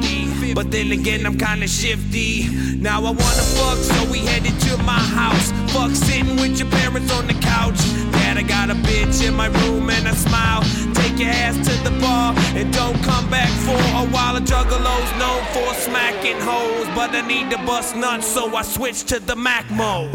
But 0.53 0.71
then 0.71 0.91
again, 0.91 1.25
I'm 1.25 1.37
kinda 1.37 1.67
shifty. 1.67 2.47
Now 2.75 2.99
I 2.99 3.11
wanna 3.11 3.45
fuck, 3.57 3.77
so 3.77 4.05
we 4.11 4.19
headed 4.19 4.59
to 4.61 4.77
my 4.83 4.99
house. 5.19 5.51
Fuck 5.73 5.91
sitting 5.91 6.35
with 6.37 6.59
your 6.59 6.69
parents 6.69 7.11
on 7.13 7.27
the 7.27 7.33
couch. 7.35 7.79
Dad, 8.11 8.37
I 8.37 8.43
got 8.43 8.69
a 8.69 8.75
bitch 8.75 9.25
in 9.27 9.35
my 9.35 9.47
room 9.47 9.89
and 9.89 10.07
I 10.07 10.13
smile. 10.13 10.63
Take 10.93 11.19
your 11.19 11.29
ass 11.29 11.55
to 11.67 11.73
the 11.83 11.91
bar 12.01 12.33
and 12.55 12.73
don't 12.73 13.01
come 13.03 13.29
back 13.29 13.49
for 13.67 13.79
a 14.01 14.05
while. 14.13 14.35
A 14.35 14.41
juggalos 14.41 15.11
known 15.17 15.43
for 15.53 15.73
smacking 15.75 16.39
hoes, 16.39 16.87
but 16.95 17.13
I 17.15 17.21
need 17.27 17.49
to 17.51 17.57
bust 17.65 17.95
nuts, 17.95 18.27
so 18.27 18.55
I 18.55 18.63
switch 18.63 19.03
to 19.05 19.19
the 19.19 19.35
Mac 19.35 19.69
mode. 19.71 20.11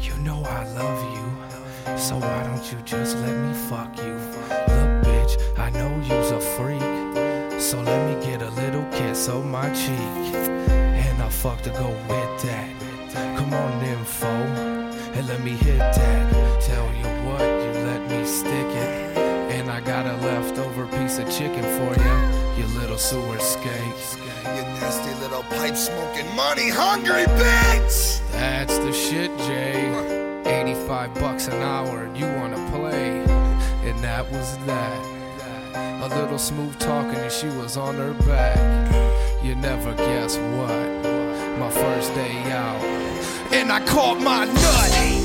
You 0.00 0.14
know 0.22 0.42
I 0.44 0.64
love 0.80 1.00
you, 1.14 1.98
so 1.98 2.16
why 2.16 2.42
don't 2.44 2.64
you 2.70 2.78
just 2.84 3.16
let 3.18 3.36
me 3.44 3.52
fuck 3.68 3.96
you? 3.98 4.14
Look, 4.74 4.90
bitch, 5.04 5.34
I 5.58 5.70
know 5.70 5.94
freak, 6.04 6.13
so 7.74 7.80
let 7.82 8.02
me 8.08 8.24
get 8.24 8.40
a 8.40 8.50
little 8.50 8.84
kiss 8.92 9.28
on 9.28 9.50
my 9.50 9.68
cheek, 9.74 10.34
and 11.04 11.20
I 11.20 11.28
fuck 11.28 11.60
to 11.62 11.70
go 11.70 11.88
with 12.08 12.32
that. 12.42 12.70
Come 13.36 13.52
on, 13.52 13.82
info, 13.82 14.34
and 15.16 15.26
let 15.26 15.42
me 15.42 15.52
hit 15.52 15.78
that. 15.78 16.62
Tell 16.62 16.88
you 17.00 17.08
what, 17.26 17.40
you 17.40 17.72
let 17.90 18.02
me 18.08 18.24
stick 18.24 18.70
it, 18.86 19.18
and 19.56 19.70
I 19.70 19.80
got 19.80 20.06
a 20.06 20.16
leftover 20.28 20.86
piece 20.86 21.18
of 21.18 21.28
chicken 21.36 21.64
for 21.78 21.92
you, 22.04 22.16
you 22.58 22.78
little 22.78 22.98
sewer 22.98 23.40
skate. 23.40 24.02
You 24.54 24.62
nasty 24.78 25.12
little 25.20 25.42
pipe 25.42 25.74
smoking, 25.74 26.28
money 26.36 26.68
hungry 26.68 27.26
bitch! 27.40 28.20
That's 28.30 28.78
the 28.78 28.92
shit, 28.92 29.36
Jay. 29.38 29.90
85 30.46 31.14
bucks 31.14 31.48
an 31.48 31.60
hour, 31.60 32.08
you 32.14 32.26
wanna 32.38 32.62
play. 32.70 33.24
And 33.88 33.98
that 34.04 34.30
was 34.30 34.58
that. 34.66 35.13
A 35.76 36.08
little 36.08 36.38
smooth 36.38 36.78
talking, 36.78 37.18
and 37.18 37.32
she 37.32 37.48
was 37.48 37.76
on 37.76 37.96
her 37.96 38.14
back. 38.24 39.44
You 39.44 39.56
never 39.56 39.92
guess 39.94 40.36
what. 40.36 41.58
My 41.58 41.70
first 41.70 42.14
day 42.14 42.36
out. 42.52 42.80
And 43.52 43.72
I 43.72 43.84
caught 43.84 44.20
my 44.20 44.44
nut. 44.44 45.23